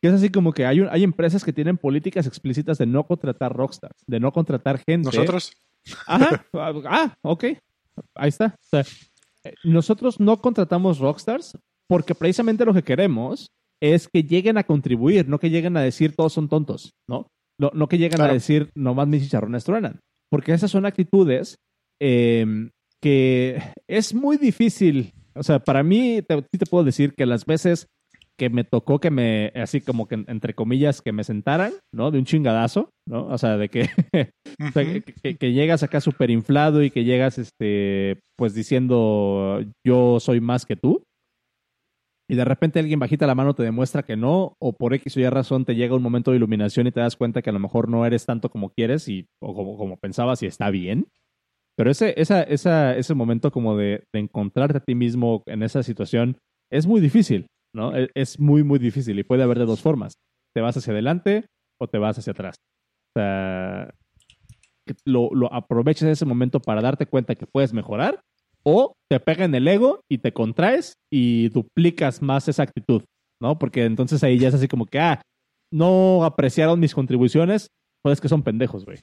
[0.00, 3.54] que es así como que hay, hay empresas que tienen políticas explícitas de no contratar
[3.54, 5.06] rockstars, de no contratar gente.
[5.06, 5.52] ¿Nosotros?
[6.06, 6.44] Ajá.
[6.54, 7.44] Ah, ok.
[8.14, 8.54] Ahí está.
[8.72, 15.28] Eh, nosotros no contratamos rockstars porque precisamente lo que queremos es que lleguen a contribuir,
[15.28, 17.28] no que lleguen a decir todos son tontos, ¿no?
[17.58, 20.00] No, no que lleguen a decir nomás mis chicharrones truenan.
[20.30, 21.58] Porque esas son actitudes
[22.00, 22.70] em,
[23.00, 25.12] que es muy difícil.
[25.34, 27.88] O sea, para mí, te, te puedo decir que las veces
[28.38, 32.12] que me tocó que me, así como que entre comillas, que me sentaran, ¿no?
[32.12, 33.26] De un chingadazo, ¿no?
[33.26, 33.90] O sea, de que,
[35.38, 40.76] que, llegas acá súper inflado y que llegas, este, pues diciendo, yo soy más que
[40.76, 41.02] tú.
[42.30, 45.20] y de repente alguien bajita la mano te demuestra que no, o por X o
[45.20, 47.58] Y razón te llega un momento de iluminación y te das cuenta que a lo
[47.58, 51.08] mejor no eres tanto como quieres y, o como, como pensabas y está bien.
[51.76, 55.82] Pero ese, esa, esa, ese momento como de, de, encontrarte a ti mismo en esa
[55.82, 56.36] situación
[56.70, 57.94] es muy difícil, ¿no?
[57.94, 60.14] Es, es, muy, muy difícil y puede haber de dos formas.
[60.54, 61.46] Te vas hacia adelante
[61.80, 62.56] o te vas hacia atrás.
[63.14, 63.94] O sea,
[65.04, 68.20] lo, lo aproveches ese momento para darte cuenta que puedes mejorar
[68.62, 73.02] o te pega en el ego y te contraes y duplicas más esa actitud,
[73.40, 73.58] ¿no?
[73.58, 75.22] Porque entonces ahí ya es así como que, ah,
[75.72, 77.68] no apreciaron mis contribuciones,
[78.02, 78.98] pues es que son pendejos, güey.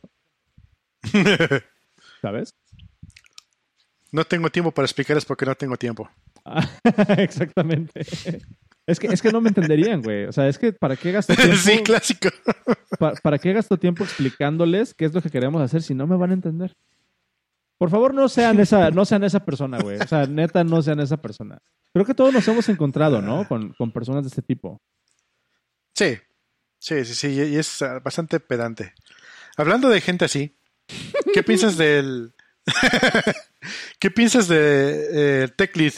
[2.22, 2.52] ¿Sabes?
[4.12, 6.10] No tengo tiempo para explicarles porque no tengo tiempo.
[7.18, 8.06] Exactamente.
[8.88, 10.26] Es que, es que no me entenderían, güey.
[10.26, 11.56] O sea, es que ¿para qué gasto tiempo?
[11.56, 12.30] Sí, clásico.
[13.00, 16.16] ¿para, ¿Para qué gasto tiempo explicándoles qué es lo que queremos hacer si no me
[16.16, 16.76] van a entender?
[17.78, 19.98] Por favor, no sean esa, no sean esa persona, güey.
[19.98, 21.62] O sea, neta, no sean esa persona.
[21.94, 23.48] Creo que todos nos hemos encontrado, ¿no?
[23.48, 24.82] Con, con personas de este tipo.
[25.94, 26.18] Sí,
[26.80, 27.28] sí, sí, sí.
[27.30, 28.94] Y es bastante pedante.
[29.58, 30.58] Hablando de gente así,
[31.34, 32.34] ¿qué piensas del.
[34.00, 35.94] ¿Qué piensas de eh, TechLead?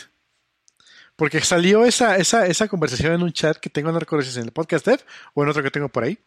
[1.17, 4.37] Porque salió esa, esa, esa conversación en un chat que tengo, no recuerdo si es
[4.37, 5.01] en el podcast Dev
[5.33, 6.17] o en otro que tengo por ahí,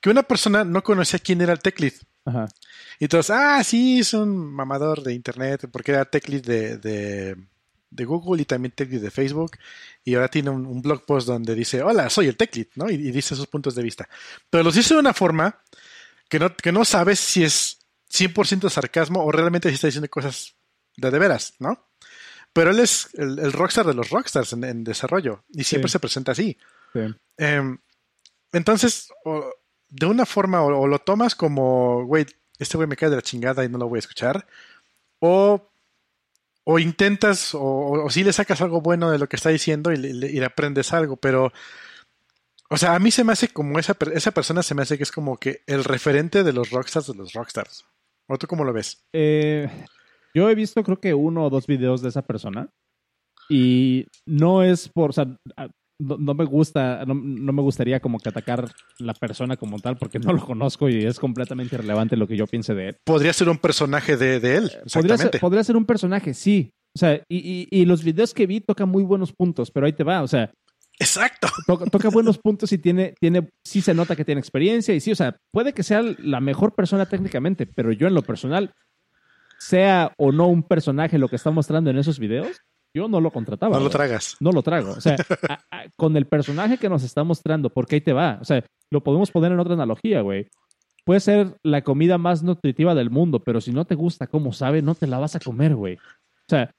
[0.00, 1.94] que una persona no conocía quién era el TechLead.
[2.26, 2.48] Ajá.
[2.98, 7.36] Y todos, ah, sí, es un mamador de internet, porque era tech lead de, de,
[7.90, 9.58] de Google y también tech lead de Facebook.
[10.04, 12.90] Y ahora tiene un, un, blog post donde dice, hola, soy el tech lead, ¿no?
[12.90, 14.08] Y, y, dice sus puntos de vista.
[14.48, 15.60] Pero los dice de una forma
[16.28, 17.78] que no, que no sabes si es
[18.12, 20.54] 100% sarcasmo o realmente si está diciendo cosas
[20.96, 21.85] de de veras, ¿no?
[22.56, 25.92] Pero él es el, el rockstar de los rockstars en, en desarrollo y siempre Sí.
[25.92, 26.56] se presenta así.
[26.94, 27.00] Sí.
[27.36, 27.76] Eh,
[28.52, 29.44] entonces, o,
[29.88, 32.24] de una forma, o, o, lo tomas como, güey,
[32.58, 34.46] este güey me cae de la chingada y no lo voy a escuchar,
[35.20, 35.70] o,
[36.64, 39.98] o intentas, o, o, si le sacas algo bueno de lo que está diciendo y
[39.98, 41.52] le, y le, aprendes algo, pero,
[42.70, 45.02] o sea, a mí se me hace como esa, esa persona se me hace que
[45.02, 47.84] es como que el referente de los rockstars de los rockstars.
[48.28, 49.04] ¿O tú cómo lo ves?
[49.12, 49.68] Eh,
[50.36, 52.68] yo he visto creo que uno o dos videos de esa persona
[53.48, 55.24] y no es por, o sea,
[55.98, 58.68] no, no, me gusta, no, no, me gustaría como que atacar
[58.98, 62.46] la persona como tal porque no lo conozco y es completamente irrelevante lo que yo
[62.46, 62.96] piense de él.
[63.04, 64.72] Podría ser un personaje de, de él.
[64.92, 66.70] Podría ser, podría ser, un personaje, sí.
[66.94, 69.92] O sea, y, y, y, los videos que vi tocan muy buenos puntos, pero ahí
[69.92, 70.52] te va, o sea.
[70.98, 71.48] Exacto.
[71.66, 75.12] Toca, toca buenos puntos y tiene, tiene, sí se nota que tiene experiencia y sí,
[75.12, 78.72] o sea, puede que sea la mejor persona técnicamente, pero yo en lo personal,
[79.58, 82.60] sea o no un personaje lo que está mostrando en esos videos,
[82.94, 83.76] yo no lo contrataba.
[83.76, 84.36] No lo tragas.
[84.40, 84.92] No lo trago.
[84.92, 85.16] O sea,
[85.48, 88.38] a, a, con el personaje que nos está mostrando, porque ahí te va.
[88.40, 90.48] O sea, lo podemos poner en otra analogía, güey.
[91.04, 94.82] Puede ser la comida más nutritiva del mundo, pero si no te gusta cómo sabe,
[94.82, 95.96] no te la vas a comer, güey.
[95.96, 96.74] O sea,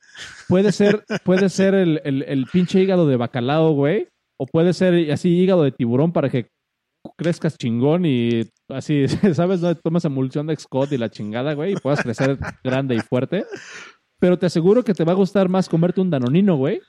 [0.48, 4.08] puede ser, puede ser el, el, el, pinche hígado de bacalao, güey.
[4.38, 6.50] O puede ser así hígado de tiburón para que
[7.18, 9.62] crezcas chingón y así, ¿sabes?
[9.62, 13.46] No tomas emulsión de Scott y la chingada, güey, y puedas crecer grande y fuerte.
[14.20, 16.82] Pero te aseguro que te va a gustar más comerte un danonino, güey.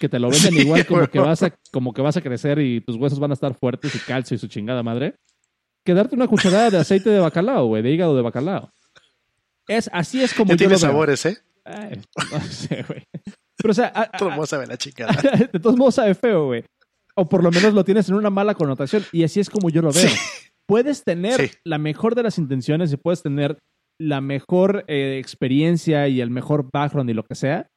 [0.00, 2.58] Que te lo venden sí, igual como que, vas a, como que vas a crecer
[2.58, 5.14] y tus huesos van a estar fuertes y calcio y su chingada madre.
[5.84, 8.72] Que darte una cucharada de aceite de bacalao, güey, de hígado de bacalao.
[9.68, 10.90] Es, así es como ya yo tiene lo veo.
[10.90, 11.38] sabores, ¿eh?
[11.64, 12.00] Ay,
[12.32, 13.04] no sé, güey.
[13.56, 15.14] Pero, o sea, a, de todos modos sabe la chingada.
[15.52, 16.64] de todos modos sabe feo, güey.
[17.14, 19.04] O por lo menos lo tienes en una mala connotación.
[19.12, 20.08] Y así es como yo lo veo.
[20.08, 20.16] Sí.
[20.66, 21.56] Puedes tener sí.
[21.64, 23.58] la mejor de las intenciones y puedes tener
[23.98, 27.68] la mejor eh, experiencia y el mejor background y lo que sea,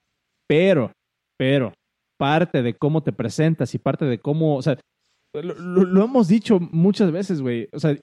[0.48, 0.92] pero,
[1.38, 1.74] pero,
[2.18, 4.80] parte de cómo te presentas y parte de cómo, o sea,
[5.34, 7.68] lo, lo, lo hemos dicho muchas veces, güey.
[7.74, 7.96] O sea,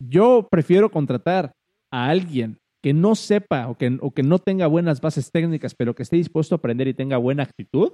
[0.00, 1.52] yo prefiero contratar
[1.92, 5.94] a alguien que no sepa o que, o que no tenga buenas bases técnicas, pero
[5.94, 7.92] que esté dispuesto a aprender y tenga buena actitud,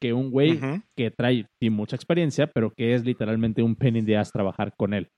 [0.00, 0.82] que un güey uh -huh.
[0.96, 4.94] que trae sí, mucha experiencia, pero que es literalmente un penny de as trabajar con
[4.94, 5.08] él,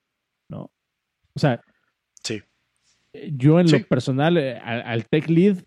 [0.53, 0.71] ¿no?
[1.35, 1.61] O sea,
[2.23, 2.43] sí.
[3.33, 3.79] yo en sí.
[3.79, 5.65] lo personal, eh, al, al, tech lead,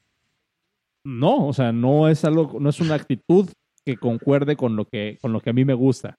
[1.03, 3.49] no, o sea, no es algo, no es una actitud
[3.83, 6.17] que concuerde con lo que, con lo que a mí me gusta.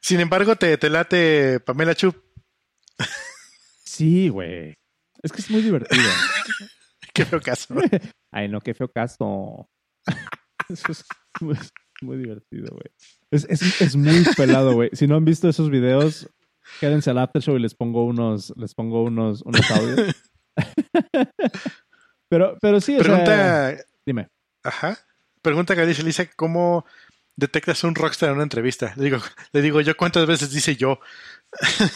[0.00, 2.16] Sin embargo, te, te late Pamela Chup.
[3.84, 4.74] Sí, güey.
[5.22, 6.02] Es que es muy divertido.
[7.14, 7.74] qué feo caso.
[8.30, 9.68] Ay, no, qué feo caso.
[10.68, 11.04] Eso es
[11.40, 11.56] muy,
[12.02, 12.92] muy divertido, güey.
[13.30, 14.90] Es, es, es, muy pelado, güey.
[14.92, 16.28] Si no han visto esos videos,
[16.80, 20.14] quédense al after show y les pongo unos, les pongo unos, unos audios.
[22.28, 23.26] pero, pero sí, o Pregunta.
[23.26, 24.28] Sea, dime.
[24.62, 24.98] Ajá.
[25.42, 26.84] Pregunta que dice Lisa, ¿cómo
[27.36, 28.92] detectas un rockstar en una entrevista?
[28.96, 29.18] Le digo,
[29.52, 30.98] le digo yo cuántas veces dice yo.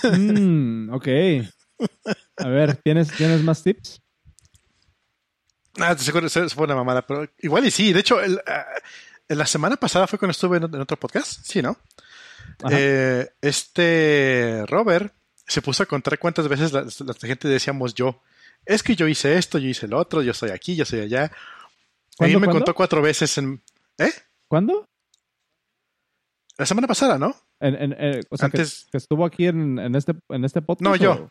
[0.03, 1.09] mm, ok.
[2.39, 4.01] A ver, ¿tienes, ¿tienes más tips?
[5.79, 7.93] Ah, seguro se fue una mamada, pero igual y sí.
[7.93, 11.77] De hecho, el, uh, la semana pasada fue cuando estuve en, otro podcast, sí, ¿no?
[12.71, 15.15] Eh, este Robert
[15.47, 18.21] se puso a contar cuántas veces la, gente decíamos yo.
[18.65, 21.33] Es que yo hice esto, yo hice lo otro, yo soy aquí, yo soy allá.
[22.19, 23.63] A mí me contó cuatro veces en...
[23.99, 24.13] ¿Eh?
[24.47, 24.89] ¿Cuándo?
[26.57, 27.35] La semana pasada, ¿no?
[27.61, 28.87] Eh, o sea, Antes...
[28.91, 30.83] que, estuvo aquí en, este, en este podcast.
[30.83, 31.31] No, yo.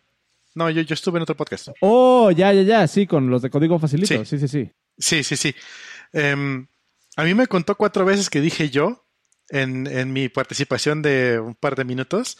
[0.53, 1.70] No, yo, yo estuve en otro podcast.
[1.80, 4.26] Oh, ya, ya, ya, sí, con los de código facilito.
[4.26, 4.72] Sí, sí, sí.
[4.97, 5.55] Sí, sí, sí.
[6.12, 6.68] Em,
[7.16, 9.05] a mí me contó cuatro veces que dije yo
[9.52, 12.38] en, en mi participación de un par de minutos.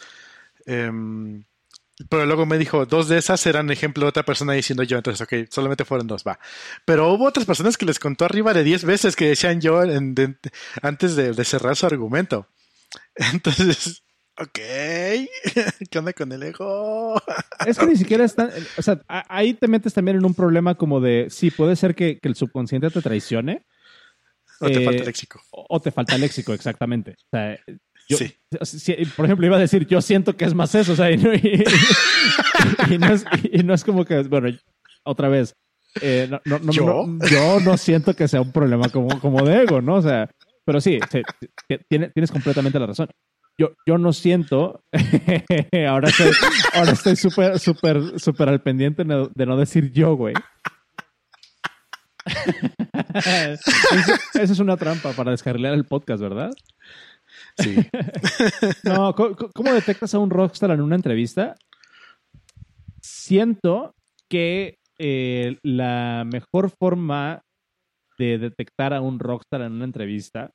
[0.66, 1.44] Em,
[2.08, 5.20] pero luego me dijo, dos de esas eran ejemplo de otra persona diciendo yo, entonces,
[5.20, 6.38] ok, solamente fueron dos, va.
[6.84, 9.80] Pero hubo otras personas que les contó arriba de diez veces que decían yo
[10.82, 12.46] antes de, cerrar su argumento.
[13.32, 14.02] Entonces,
[14.38, 14.58] ok,
[15.90, 17.20] ¿qué onda con el ego?
[17.66, 21.00] Es que ni siquiera están, o sea, ahí te metes también en un problema como
[21.00, 23.64] de, sí, puede ser que, el subconsciente te traicione.
[24.62, 25.40] O te falta eh, léxico.
[25.50, 27.16] O te falta léxico, exactamente.
[27.18, 27.58] O sea,
[28.08, 28.94] sí.
[29.16, 31.16] por ejemplo, iba a decir, yo siento que es más eso, o sea, y
[33.64, 34.56] no, es, como que, bueno,
[35.04, 35.54] otra vez,
[36.00, 36.30] eh,
[36.70, 37.06] ¿Yo?
[37.30, 39.96] yo no siento que sea un problema como, como de ego, ¿no?
[39.96, 40.30] O sea,
[40.64, 40.98] pero sí,
[41.88, 43.08] tienes, completamente la razón.
[43.58, 44.82] Yo, yo no siento,
[45.88, 46.30] ahora estoy,
[46.74, 50.34] ahora estoy súper, súper, súper al pendiente de no decir yo, güey.
[53.14, 56.50] Esa es una trampa para descarrilar el podcast, ¿verdad?
[57.58, 57.76] Sí.
[58.84, 61.54] no, ¿cómo, detectas a un rockstar en una entrevista?
[63.00, 63.94] Siento
[64.28, 67.42] que eh, la mejor forma
[68.18, 70.50] de detectar a un rockstar en una entrevista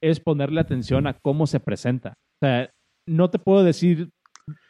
[0.00, 2.10] es ponerle atención a cómo se presenta.
[2.10, 2.70] O sea,
[3.06, 4.10] no te puedo decir,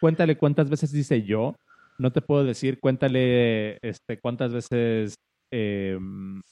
[0.01, 1.55] cuéntale cuántas veces dice yo,
[1.99, 5.15] no te puedo decir, cuéntale este, cuántas veces,
[5.51, 6.43] em,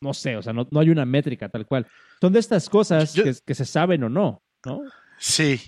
[0.00, 1.86] no sé, o sea, no, hay una métrica tal cual.
[2.20, 4.42] Son de estas cosas que, se saben o no.
[4.64, 4.80] ¿no?
[5.18, 5.60] Sí.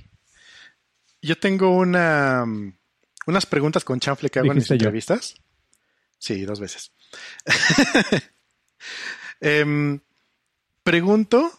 [1.21, 2.45] Yo tengo una,
[3.27, 5.35] unas preguntas con chanfle que hago en mis entrevistas.
[6.19, 6.93] Sí, dos veces.
[9.45, 9.99] Em,
[10.85, 11.51] pregunto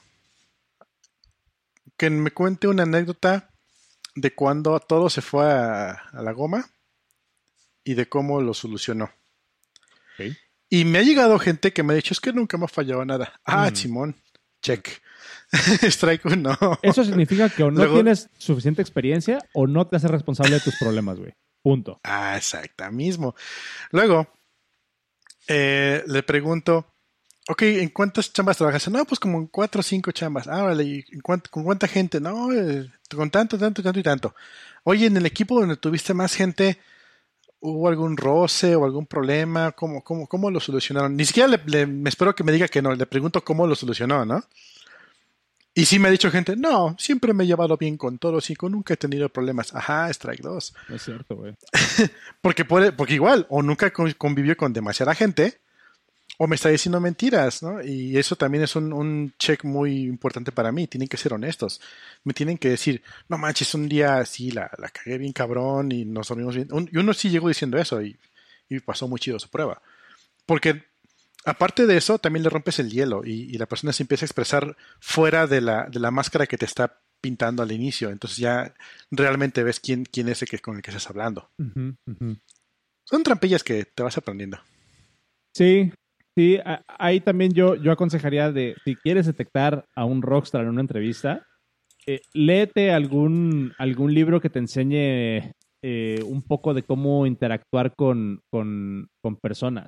[1.97, 3.49] que me cuente una anécdota
[4.15, 6.69] de cuando todo se fue a, la goma
[7.83, 9.11] y de cómo lo solucionó.
[10.73, 13.05] Y me ha llegado gente que me ha dicho, es que nunca me ha fallado
[13.05, 13.39] nada.
[13.45, 13.75] Ah, mm.
[13.75, 14.15] Simón,
[14.59, 15.03] check.
[15.83, 16.57] Strike uno.
[16.81, 20.75] Eso significa que o no tienes suficiente experiencia o no te haces responsable de tus
[20.79, 21.31] problemas, güey.
[21.61, 21.99] Punto.
[22.03, 23.35] Ah, exacto, mismo.
[23.91, 24.27] Luego,
[25.47, 26.87] eh, le pregunto,
[27.49, 28.89] ok, ¿en cuántas chambas trabajas?
[28.89, 30.47] No, pues como en cuatro o cinco chambas.
[30.47, 32.19] Ah, vale, ¿y con cuánta gente?
[32.19, 34.33] No, eh, con tanto, tanto, tanto y tanto.
[34.85, 36.79] Oye, en el equipo donde tuviste más gente,
[37.63, 39.71] ¿hubo algún roce o algún problema?
[39.71, 41.15] ¿Cómo, cómo, cómo lo solucionaron?
[41.15, 44.25] Ni siquiera le, me espero que me diga que no, le pregunto cómo lo solucionó,
[44.25, 44.43] ¿no?
[45.73, 48.55] Y sí me ha dicho gente, no, siempre me he llevado bien con todos y
[48.55, 49.73] con nunca he tenido problemas.
[49.73, 50.75] Ajá, Strike 2.
[50.89, 51.55] es cierto, güey.
[52.41, 55.61] porque puede, porque igual, o nunca convivió con demasiada gente,
[56.37, 57.83] o me está diciendo mentiras, ¿no?
[57.83, 60.87] Y eso también es un, check muy importante para mí.
[60.87, 61.79] Tienen que ser honestos.
[62.23, 66.05] Me tienen que decir, no manches, un día sí la, la cagué bien cabrón y
[66.05, 66.67] nos dormimos bien.
[66.91, 68.17] y uno sí llegó diciendo eso y,
[68.69, 69.81] y pasó muy chido su prueba.
[70.45, 70.83] Porque
[71.45, 74.75] aparte de eso, también le rompes el hielo y, la persona se empieza a expresar
[74.99, 78.09] fuera de la, de la, máscara que te está pintando al inicio.
[78.09, 78.73] Entonces ya
[79.11, 81.51] realmente ves quién, quién es el que, con el que estás hablando.
[83.05, 84.59] Son trampillas que te vas aprendiendo.
[85.55, 85.91] Sí,
[86.35, 86.59] sí.
[86.87, 91.45] Ahí también yo, yo aconsejaría de, si quieres detectar a un rockstar en una entrevista,
[92.05, 98.39] eh, léete algún, algún libro que te enseñe eh, un poco de cómo interactuar con,
[98.51, 99.87] con, con personas.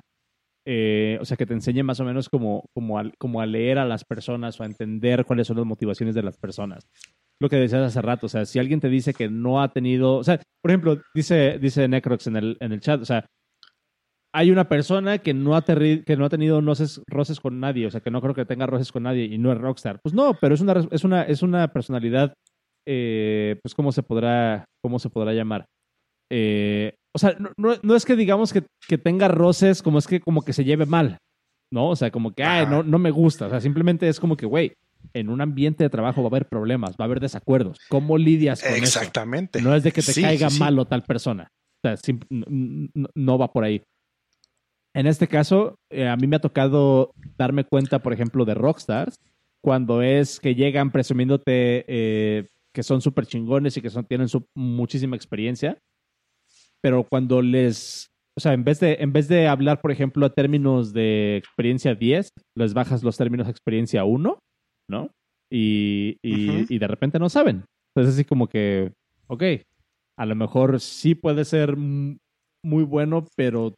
[0.68, 3.78] Eh, o sea, que te enseñe más o menos como, como, a, como a leer
[3.78, 6.88] a las personas o a entender cuáles son las motivaciones de las personas.
[7.40, 10.16] Lo que decías hace rato, o sea, si alguien te dice que no ha tenido,
[10.16, 13.26] o sea, por ejemplo, dice, dice Necrox en el, en el chat, o sea,
[14.36, 17.90] hay una persona que no ha, que no ha tenido roces, roces con nadie, o
[17.90, 19.98] sea, que no creo que tenga roces con nadie y no es rockstar.
[20.02, 22.34] Pues no, pero es una, es una, es una personalidad,
[22.86, 25.64] eh, pues, ¿cómo se podrá, cómo se podrá llamar?
[26.30, 30.52] Eh, o sea, no, es que digamos que, tenga roces como es que como que
[30.52, 31.16] se lleve mal,
[31.72, 31.88] ¿no?
[31.88, 33.46] O sea, como que, ay, no, no me gusta.
[33.46, 34.74] O sea, simplemente es como que, güey,
[35.14, 37.78] en un ambiente de trabajo va a haber problemas, va a haber desacuerdos.
[37.88, 39.62] ¿Cómo lidias con Exactamente.
[39.62, 41.48] No es de que te caiga mal o tal persona.
[41.82, 41.96] O sea,
[43.14, 43.82] no, va por ahí.
[44.96, 49.16] En este caso, eh, a mí me ha tocado darme cuenta, por ejemplo, de rockstars,
[49.62, 55.16] cuando es que llegan presumiéndote eh, que son súper chingones y que son, tienen muchísima
[55.16, 55.78] experiencia
[56.86, 60.32] pero cuando les, o sea, en vez de, en vez de hablar, por ejemplo, a
[60.32, 64.38] términos de experiencia 10, les bajas los términos de experiencia 1,
[64.88, 65.10] ¿no?
[65.50, 67.64] y, y, de repente no saben.
[67.90, 68.92] Entonces así como que,
[69.26, 69.42] ok,
[70.16, 73.74] a lo mejor sí puede ser muy bueno, pero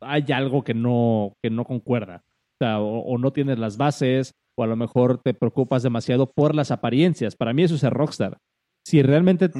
[0.00, 2.24] hay algo que no, que no concuerda.
[2.26, 6.54] O, sea, o, no tienes las bases, o a lo mejor te preocupas demasiado por
[6.54, 7.36] las apariencias.
[7.36, 8.38] Para mí eso es ser rockstar.
[8.84, 9.50] Si realmente,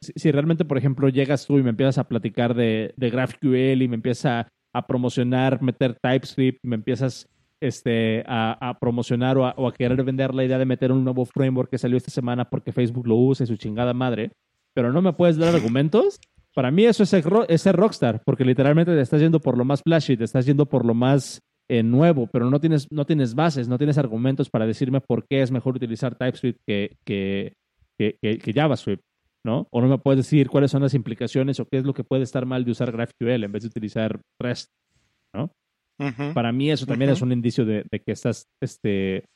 [0.00, 3.88] si, realmente, por ejemplo, llegas tú y me empiezas a platicar de, de GraphQL y
[3.88, 7.28] me empiezas a, promocionar, meter TypeScript, me empiezas
[7.60, 11.78] este, a, promocionar o a, querer vender la idea de meter un nuevo framework que
[11.78, 14.32] salió esta semana porque Facebook lo usa y su chingada madre,
[14.74, 16.20] pero no me puedes dar argumentos,
[16.56, 20.16] para mí eso es ser, rockstar, porque literalmente te estás yendo por lo más flashy,
[20.16, 23.76] te estás yendo por lo más eh, nuevo, pero no tienes, no tienes bases, no
[23.76, 27.52] tienes argumentos para decirme por qué es mejor utilizar TypeScript que, que,
[27.98, 29.02] que, que, JavaScript,
[29.44, 29.68] ¿no?
[29.70, 32.22] O no me puedes decir cuáles son las implicaciones o qué es lo que puede
[32.22, 34.70] estar mal de usar GraphQL en vez de utilizar REST,
[35.34, 35.52] ¿no?
[36.32, 39.26] Para mí eso también es un indicio de, que estás este,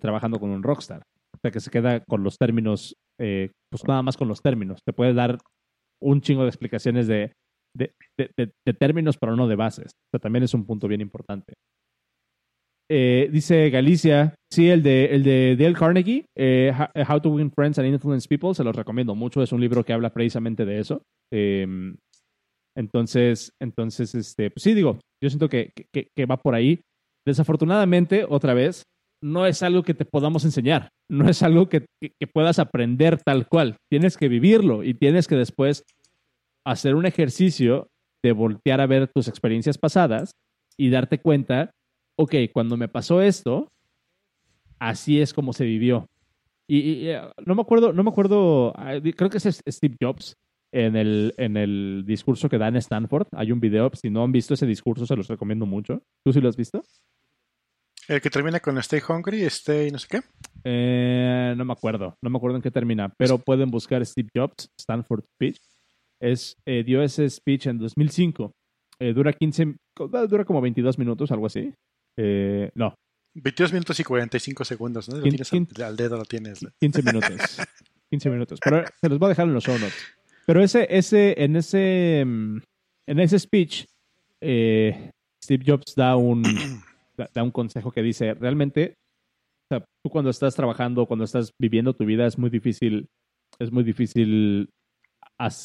[0.00, 1.02] trabajando con un rockstar.
[1.34, 4.80] O sea, que se queda con los términos, eh, pues nada más con los términos.
[4.84, 5.38] Te puede dar
[6.00, 7.32] un chingo de explicaciones de,
[7.74, 9.92] de, términos, pero no de bases.
[9.92, 11.54] O sea, también es un punto bien importante.
[12.92, 17.52] Eh, dice Galicia, sí, el de, el de Dale Carnegie, eh, eh, How to Win
[17.52, 20.80] Friends and Influence People, se los recomiendo mucho, es un libro que habla precisamente de
[20.80, 21.02] eso.
[21.32, 21.96] Em,
[22.76, 26.80] entonces, entonces, este, pues sí, digo, yo siento que, que, va por ahí.
[27.24, 28.82] Desafortunadamente, otra vez,
[29.22, 33.46] no es algo que te podamos enseñar, no es algo que, que, puedas aprender tal
[33.48, 33.76] cual.
[33.90, 35.84] Tienes que vivirlo y tienes que después
[36.64, 37.88] hacer un ejercicio
[38.22, 40.32] de voltear a ver tus experiencias pasadas
[40.76, 41.70] y darte cuenta
[42.20, 43.68] ok, cuando me pasó esto,
[44.78, 46.06] así es como se vivió.
[46.68, 50.34] Y, eh, no me acuerdo, no me acuerdo, ah, creo que es Steve Jobs
[50.72, 53.26] en el, en el discurso que da en Stanford.
[53.32, 56.02] Hay un video, si no han visto ese discurso, se los recomiendo mucho.
[56.22, 56.82] ¿Tú sí lo has visto?
[58.10, 60.20] El que termina con Stay Hungry, Stay no sé qué.
[60.64, 64.68] Eh, no me acuerdo, no me acuerdo en qué termina, pero pueden buscar Steve Jobs,
[64.76, 65.60] Stanford Speech.
[66.20, 68.52] Es, eh, dio ese speech en 2005.
[69.14, 69.76] dura 15,
[70.28, 71.72] dura como 22 minutos, algo así.
[72.16, 72.96] Eh, no.
[73.34, 75.18] 22 minutos y 45 segundos, ¿no?
[75.18, 76.66] Lo tienes al, dedo, lo tienes.
[76.80, 77.30] 15 minutos.
[78.10, 78.58] 15 minutos.
[78.60, 79.94] Pero se los voy a dejar en los show notes.
[80.46, 82.58] Pero ese, ese, en ese, mm,
[83.06, 83.86] en ese speech,
[84.40, 85.12] eh,
[85.44, 86.42] Steve Jobs da un,
[87.32, 88.94] da un consejo que dice, realmente,
[89.70, 93.08] tú cuando estás trabajando, cuando estás viviendo tu vida, es muy difícil,
[93.58, 94.70] es muy difícil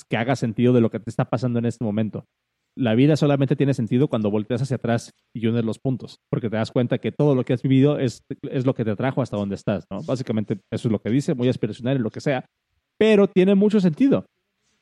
[0.10, 2.26] que haga sentido de lo que te está pasando en este momento
[2.78, 6.58] la vida solamente tiene sentido cuando volteas hacia atrás y unes los puntos, porque te
[6.58, 9.38] das cuenta que todo lo que has vivido es, es lo que te trajo hasta
[9.38, 9.86] donde estás.
[10.06, 12.46] Básicamente eso es lo que dice, muy aspiracional en lo que sea,
[13.00, 14.26] pero tiene mucho sentido.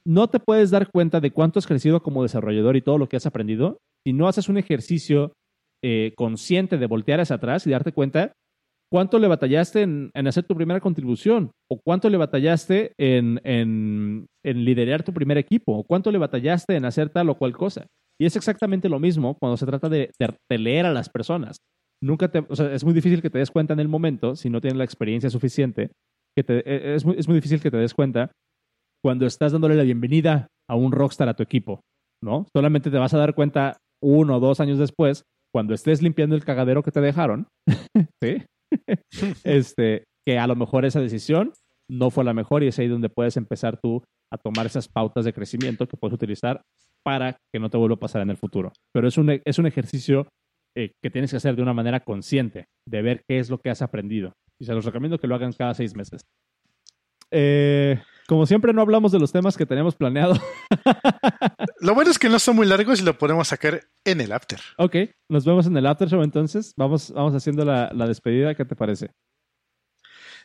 [0.06, 3.18] No te puedes dar cuenta de cuánto has crecido como desarrollador y todo lo que
[3.18, 5.34] has aprendido si no haces un ejercicio
[5.84, 8.32] eh, consciente de voltear hacia atrás y darte cuenta
[8.94, 15.02] cuánto le batallaste en, hacer tu primera contribución, o cuánto le batallaste en, en, liderar
[15.02, 17.88] tu primer equipo, o cuánto le batallaste en hacer tal o cual cosa.
[18.22, 20.12] Y es exactamente lo mismo cuando se trata de,
[20.48, 21.58] leer a las personas.
[22.04, 24.78] Nunca te, es muy difícil que te des cuenta en el momento si no tienes
[24.78, 25.90] la experiencia suficiente.
[26.38, 28.32] Que te, e, es, muy, es muy difícil que te des cuenta
[29.04, 31.82] cuando estás dándole la bienvenida a un rockstar a tu equipo,
[32.24, 32.46] ¿no?
[32.56, 35.24] Solamente te vas a dar cuenta uno o dos años después
[35.54, 37.48] cuando estés limpiando el cagadero que te dejaron,
[38.22, 38.44] ¿sí?
[39.44, 41.54] este, que a lo mejor esa decisión
[41.90, 45.26] no fue la mejor y es ahí donde puedes empezar tú a tomar esas pautas
[45.26, 46.62] de crecimiento que puedes utilizar
[47.04, 48.72] para que no te vuelva a pasar en el futuro.
[48.94, 50.28] Pero es un, es un ejercicio
[50.76, 53.70] eh, que tienes que hacer de una manera consciente, de ver qué es lo que
[53.70, 54.34] has aprendido.
[54.60, 56.22] Y se los recomiendo que lo hagan cada seis meses.
[57.30, 60.36] Eh, como siempre, no hablamos de los temas que teníamos planeado.
[61.80, 64.60] lo bueno es que no son muy largos y lo podemos sacar en el after.
[64.78, 64.96] Ok,
[65.30, 66.74] nos vemos en el after show entonces.
[66.78, 68.56] Vamos, vamos haciendo la, despedida.
[68.56, 69.12] ¿Qué te parece?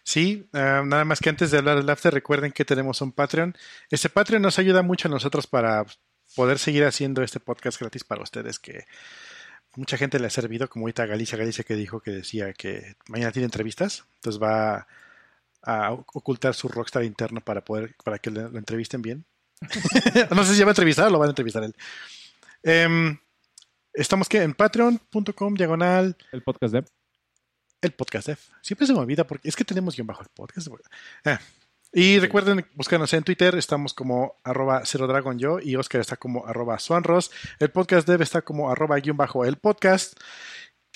[0.02, 3.54] Sí, ah, nada más que antes de hablar del after, recuerden que tenemos un Patreon.
[3.90, 5.84] Este Patreon nos ayuda mucho a nosotros para
[6.34, 8.84] poder seguir haciendo este podcast gratis para ustedes que
[9.76, 13.32] mucha gente le ha servido, como ahorita Galicia Galicia que dijo que decía que mañana
[13.32, 14.86] tiene entrevistas, entonces va
[15.68, 19.26] a ocultar su rockstar interno para poder para que lo entrevisten bien.
[20.34, 21.74] no sé si ya va a entrevistar o lo van a entrevistar él.
[22.62, 23.18] Em,
[23.92, 26.16] estamos que en patreon.com diagonal.
[26.32, 26.86] El podcast dev.
[27.82, 28.38] El podcast dev.
[28.62, 30.68] Siempre se me olvida porque es que tenemos guion bajo el podcast.
[31.26, 31.38] Ah,
[31.92, 36.46] y recuerden buscarnos en Twitter, estamos como arroba cero dragon yo y Oscar está como
[36.46, 37.30] arroba swanros.
[37.58, 40.18] El podcast dev está como arroba guion bajo el podcast.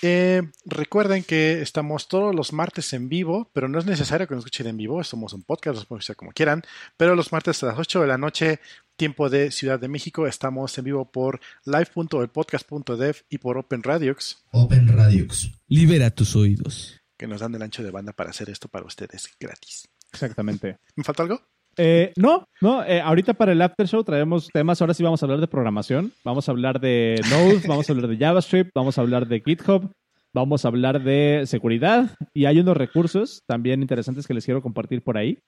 [0.05, 4.42] Eh, recuerden que estamos todos los martes en vivo, pero no es necesario que nos
[4.42, 6.62] escuchen en vivo, somos un podcast, los pueden escuchar como quieran,
[6.96, 8.59] pero los martes a las 8 de la noche,
[8.96, 14.42] tiempo de Ciudad de México, estamos en vivo por live.elpodcast.dev y por Open Radiox.
[14.50, 15.50] Open Radiox.
[15.68, 16.98] Libera tus oídos.
[17.16, 19.88] que nos dan el ancho de banda para hacer esto para ustedes gratis.
[20.12, 20.78] Exactamente.
[20.96, 21.40] ¿Me falta algo?
[21.77, 25.27] Eh, no, no, eh, ahorita para el after show traemos temas, ahora sí vamos a
[25.27, 29.01] hablar de programación, vamos a hablar de Node, vamos a hablar de JavaScript, vamos a
[29.01, 29.91] hablar de GitHub,
[30.35, 35.03] vamos a hablar de seguridad y hay unos recursos también interesantes que les quiero compartir
[35.03, 35.39] por ahí.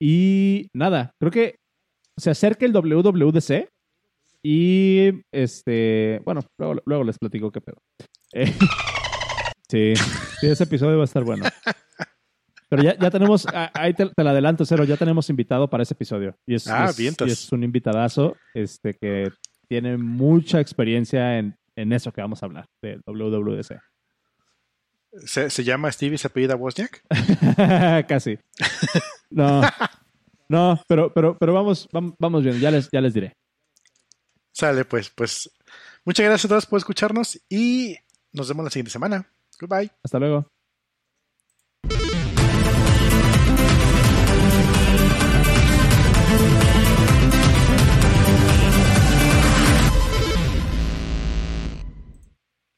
[0.00, 1.56] Y nada, creo que
[2.16, 3.68] se acerca el WWDC
[4.42, 7.78] y este, bueno, luego, les platico qué pedo.
[8.32, 8.52] Eh,
[9.68, 9.94] sí,
[10.40, 11.44] sí, ese episodio va a estar bueno.
[12.72, 16.38] Pero ya, ya tenemos, ahí te, la adelanto, Cero, ya tenemos invitado para ese episodio.
[16.46, 19.30] Y es, ah, es, un invitadazo este, que
[19.68, 23.78] tiene mucha experiencia en, en eso que vamos a hablar, del WWDC.
[25.26, 27.04] ¿Se, ¿Se, llama Steve y se apellida Wozniak?
[28.08, 28.38] Casi.
[29.28, 29.60] No,
[30.48, 33.34] no, pero, pero, pero vamos, vamos bien, ya les, ya les diré.
[34.50, 35.50] Sale, pues, pues.
[36.06, 37.96] Muchas gracias a todos por escucharnos y
[38.32, 39.30] nos vemos la siguiente semana.
[39.60, 39.90] Goodbye.
[40.02, 40.51] Hasta luego.